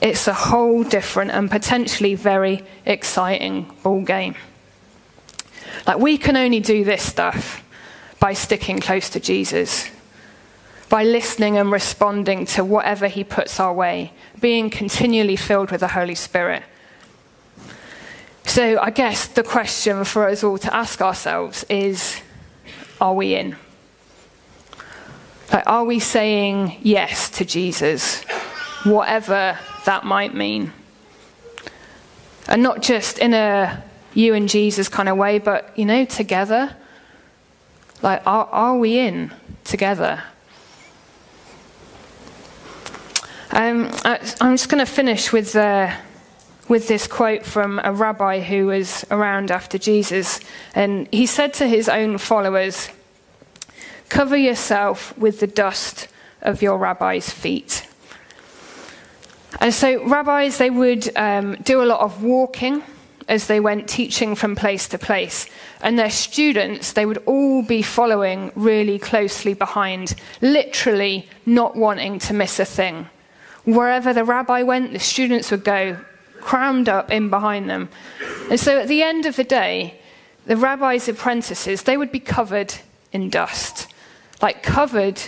it's 0.00 0.26
a 0.26 0.34
whole 0.34 0.84
different 0.84 1.30
and 1.30 1.50
potentially 1.50 2.14
very 2.14 2.64
exciting 2.86 3.70
ball 3.82 4.02
game. 4.02 4.34
Like 5.86 5.98
we 5.98 6.16
can 6.16 6.36
only 6.36 6.60
do 6.60 6.84
this 6.84 7.02
stuff 7.02 7.62
by 8.20 8.32
sticking 8.32 8.78
close 8.78 9.10
to 9.10 9.20
Jesus, 9.20 9.90
by 10.88 11.04
listening 11.04 11.58
and 11.58 11.70
responding 11.70 12.46
to 12.46 12.64
whatever 12.64 13.06
he 13.08 13.22
puts 13.24 13.60
our 13.60 13.74
way, 13.74 14.13
being 14.44 14.68
continually 14.68 15.36
filled 15.36 15.70
with 15.70 15.80
the 15.80 15.88
Holy 15.88 16.14
Spirit. 16.14 16.62
So 18.44 18.78
I 18.78 18.90
guess 18.90 19.26
the 19.26 19.42
question 19.42 20.04
for 20.04 20.28
us 20.28 20.44
all 20.44 20.58
to 20.58 20.76
ask 20.76 21.00
ourselves 21.00 21.64
is 21.70 22.20
are 23.00 23.14
we 23.14 23.36
in? 23.36 23.56
Like, 25.50 25.66
are 25.66 25.84
we 25.84 25.98
saying 25.98 26.76
yes 26.82 27.30
to 27.30 27.46
Jesus, 27.46 28.22
whatever 28.84 29.58
that 29.86 30.04
might 30.04 30.34
mean? 30.34 30.74
And 32.46 32.62
not 32.62 32.82
just 32.82 33.18
in 33.18 33.32
a 33.32 33.82
you 34.12 34.34
and 34.34 34.46
Jesus 34.46 34.90
kind 34.90 35.08
of 35.08 35.16
way, 35.16 35.38
but, 35.38 35.72
you 35.74 35.86
know, 35.86 36.04
together. 36.04 36.76
Like, 38.02 38.20
are, 38.26 38.44
are 38.52 38.76
we 38.76 38.98
in 38.98 39.32
together? 39.64 40.22
Um, 43.54 43.88
I, 44.04 44.18
am 44.40 44.54
just 44.54 44.68
going 44.68 44.84
to 44.84 44.92
finish 44.92 45.32
with, 45.32 45.54
uh, 45.54 45.94
with 46.68 46.88
this 46.88 47.06
quote 47.06 47.46
from 47.46 47.80
a 47.84 47.92
rabbi 47.92 48.40
who 48.40 48.66
was 48.66 49.06
around 49.12 49.52
after 49.52 49.78
Jesus. 49.78 50.40
And 50.74 51.06
he 51.12 51.24
said 51.24 51.54
to 51.54 51.68
his 51.68 51.88
own 51.88 52.18
followers, 52.18 52.88
Cover 54.08 54.36
yourself 54.36 55.16
with 55.16 55.38
the 55.38 55.46
dust 55.46 56.08
of 56.42 56.62
your 56.62 56.78
rabbi's 56.78 57.30
feet. 57.30 57.86
And 59.60 59.72
so, 59.72 60.04
rabbis, 60.04 60.58
they 60.58 60.70
would 60.70 61.16
um, 61.16 61.54
do 61.62 61.80
a 61.80 61.86
lot 61.86 62.00
of 62.00 62.24
walking 62.24 62.82
as 63.28 63.46
they 63.46 63.60
went 63.60 63.88
teaching 63.88 64.34
from 64.34 64.56
place 64.56 64.88
to 64.88 64.98
place. 64.98 65.46
And 65.80 65.96
their 65.96 66.10
students, 66.10 66.92
they 66.94 67.06
would 67.06 67.22
all 67.24 67.62
be 67.62 67.82
following 67.82 68.50
really 68.56 68.98
closely 68.98 69.54
behind, 69.54 70.16
literally 70.40 71.28
not 71.46 71.76
wanting 71.76 72.18
to 72.18 72.34
miss 72.34 72.58
a 72.58 72.64
thing. 72.64 73.08
Wherever 73.64 74.12
the 74.12 74.24
rabbi 74.24 74.62
went, 74.62 74.92
the 74.92 74.98
students 74.98 75.50
would 75.50 75.64
go 75.64 75.98
crammed 76.40 76.88
up 76.88 77.10
in 77.10 77.30
behind 77.30 77.70
them. 77.70 77.88
And 78.50 78.60
so 78.60 78.78
at 78.78 78.88
the 78.88 79.02
end 79.02 79.26
of 79.26 79.36
the 79.36 79.44
day, 79.44 80.00
the 80.46 80.56
rabbi's 80.56 81.08
apprentices, 81.08 81.82
they 81.82 81.96
would 81.96 82.12
be 82.12 82.20
covered 82.20 82.74
in 83.12 83.30
dust, 83.30 83.92
like 84.42 84.62
covered 84.62 85.20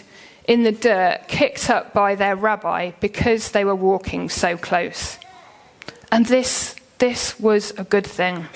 in 0.46 0.62
the 0.62 0.72
dirt, 0.72 1.22
kicked 1.26 1.70
up 1.70 1.94
by 1.94 2.14
their 2.14 2.36
rabbi 2.36 2.90
because 3.00 3.52
they 3.52 3.64
were 3.64 3.74
walking 3.74 4.28
so 4.28 4.56
close. 4.56 5.18
And 6.12 6.26
this 6.26 6.76
this 6.98 7.38
was 7.38 7.72
a 7.72 7.84
good 7.84 8.06
thing. 8.06 8.46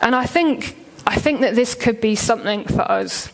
And 0.00 0.14
I 0.14 0.26
think, 0.26 0.76
I 1.06 1.16
think 1.16 1.40
that 1.40 1.54
this 1.54 1.74
could 1.74 2.00
be 2.00 2.14
something 2.16 2.64
for 2.64 2.82
us. 2.82 3.32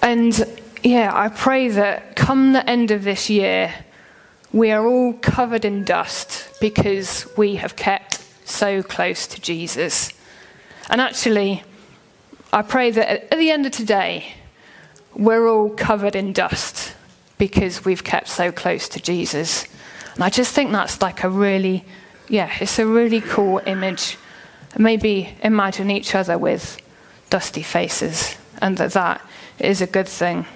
And 0.00 0.60
yeah, 0.82 1.12
I 1.14 1.28
pray 1.28 1.68
that 1.68 2.16
come 2.16 2.52
the 2.52 2.68
end 2.68 2.90
of 2.90 3.04
this 3.04 3.30
year, 3.30 3.72
we 4.52 4.70
are 4.70 4.86
all 4.86 5.14
covered 5.14 5.64
in 5.64 5.84
dust 5.84 6.48
because 6.60 7.26
we 7.36 7.56
have 7.56 7.76
kept 7.76 8.22
so 8.44 8.82
close 8.82 9.26
to 9.28 9.40
Jesus. 9.40 10.12
And 10.90 11.00
actually, 11.00 11.62
I 12.52 12.62
pray 12.62 12.90
that 12.90 13.32
at 13.32 13.38
the 13.38 13.50
end 13.50 13.64
of 13.64 13.72
today, 13.72 14.34
we're 15.14 15.48
all 15.48 15.70
covered 15.70 16.16
in 16.16 16.32
dust 16.32 16.94
because 17.38 17.84
we've 17.84 18.04
kept 18.04 18.28
so 18.28 18.52
close 18.52 18.88
to 18.90 19.00
Jesus. 19.00 19.66
And 20.14 20.24
I 20.24 20.30
just 20.30 20.54
think 20.54 20.72
that's 20.72 21.00
like 21.00 21.24
a 21.24 21.30
really, 21.30 21.84
yeah, 22.28 22.50
it's 22.60 22.78
a 22.78 22.86
really 22.86 23.20
cool 23.20 23.60
image. 23.66 24.18
Maybe 24.76 25.34
imagine 25.42 25.90
each 25.90 26.14
other 26.14 26.38
with 26.38 26.78
dusty 27.30 27.62
faces, 27.62 28.36
and 28.60 28.76
that 28.78 28.92
that 28.92 29.26
is 29.58 29.80
a 29.80 29.86
good 29.86 30.08
thing. 30.08 30.46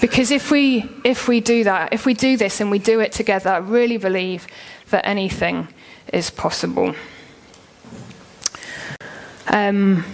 Because 0.00 0.30
if 0.30 0.50
we, 0.50 0.88
if 1.04 1.26
we 1.26 1.40
do 1.40 1.64
that, 1.64 1.92
if 1.92 2.04
we 2.04 2.14
do 2.14 2.36
this 2.36 2.60
and 2.60 2.70
we 2.70 2.78
do 2.78 3.00
it 3.00 3.12
together, 3.12 3.50
I 3.50 3.58
really 3.58 3.96
believe 3.96 4.46
that 4.90 5.06
anything 5.06 5.68
is 6.12 6.30
possible. 6.30 6.94
Um, 9.48 10.04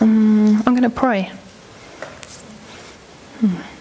um, 0.00 0.62
I'm 0.66 0.74
going 0.74 0.82
to 0.82 0.90
pray. 0.90 1.30
Hmm. 3.40 3.75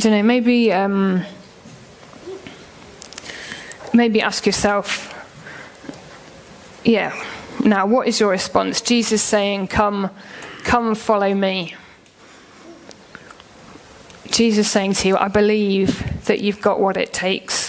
Don't 0.00 0.12
know, 0.12 0.22
maybe, 0.22 0.72
um, 0.72 1.22
maybe 3.92 4.22
ask 4.22 4.46
yourself, 4.46 5.06
yeah, 6.84 7.14
now 7.62 7.86
what 7.86 8.08
is 8.08 8.18
your 8.18 8.30
response? 8.30 8.80
Jesus 8.80 9.22
saying, 9.22 9.68
Come, 9.68 10.10
come 10.64 10.94
follow 10.94 11.34
me. 11.34 11.74
Jesus 14.30 14.70
saying 14.70 14.94
to 14.94 15.08
you, 15.08 15.16
I 15.18 15.28
believe 15.28 16.24
that 16.24 16.40
you've 16.40 16.62
got 16.62 16.80
what 16.80 16.96
it 16.96 17.12
takes. 17.12 17.59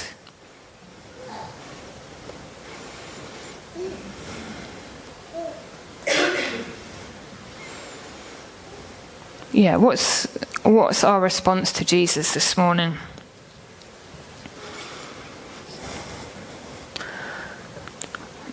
Yeah, 9.62 9.76
what's 9.76 10.26
What's 10.64 11.04
our 11.04 11.22
response 11.22 11.72
to 11.74 11.86
Jesus 11.86 12.34
this 12.34 12.58
morning? 12.58 12.98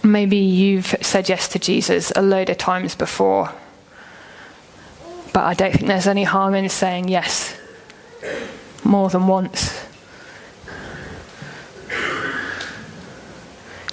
Maybe 0.04 0.36
you've 0.36 0.94
said 1.00 1.30
yes 1.30 1.48
to 1.48 1.58
Jesus 1.58 2.12
a 2.14 2.20
load 2.20 2.50
of 2.50 2.58
times 2.58 2.94
before, 2.94 3.50
but 5.32 5.44
I 5.44 5.54
don't 5.54 5.72
think 5.72 5.86
there's 5.86 6.06
any 6.06 6.24
harm 6.24 6.54
in 6.54 6.68
saying 6.68 7.08
yes 7.08 7.56
more 8.84 9.08
than 9.08 9.26
once. 9.28 9.82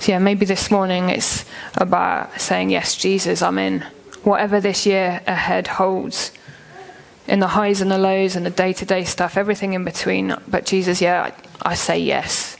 So, 0.01 0.11
yeah, 0.11 0.19
maybe 0.19 0.45
this 0.45 0.69
morning 0.69 1.07
it's 1.07 1.45
about 1.75 2.41
saying, 2.41 2.71
Yes, 2.71 2.93
Jesus, 2.93 3.41
I'm 3.41 3.57
in. 3.57 3.85
Whatever 4.23 4.59
this 4.59 4.85
year 4.85 5.21
ahead 5.25 5.67
holds 5.67 6.33
in 7.27 7.39
the 7.39 7.47
highs 7.47 7.81
and 7.81 7.89
the 7.89 7.97
lows 7.97 8.35
and 8.35 8.45
the 8.45 8.51
day 8.51 8.73
to 8.73 8.85
day 8.85 9.03
stuff, 9.03 9.37
everything 9.37 9.73
in 9.73 9.83
between. 9.83 10.35
But 10.47 10.65
Jesus, 10.65 11.01
yeah, 11.01 11.31
I, 11.63 11.71
I 11.71 11.75
say 11.75 11.99
yes. 11.99 12.57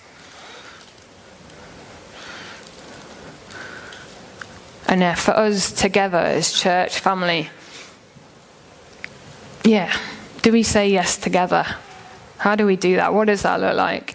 And 4.87 5.01
yeah, 5.01 5.15
for 5.15 5.31
us 5.31 5.71
together 5.71 6.17
as 6.17 6.53
church 6.53 6.99
family, 6.99 7.49
yeah, 9.63 9.95
do 10.41 10.51
we 10.51 10.63
say 10.63 10.89
yes 10.89 11.17
together? 11.17 11.65
How 12.37 12.55
do 12.55 12.65
we 12.65 12.75
do 12.75 12.95
that? 12.97 13.13
What 13.13 13.25
does 13.25 13.41
that 13.41 13.59
look 13.59 13.75
like? 13.75 14.14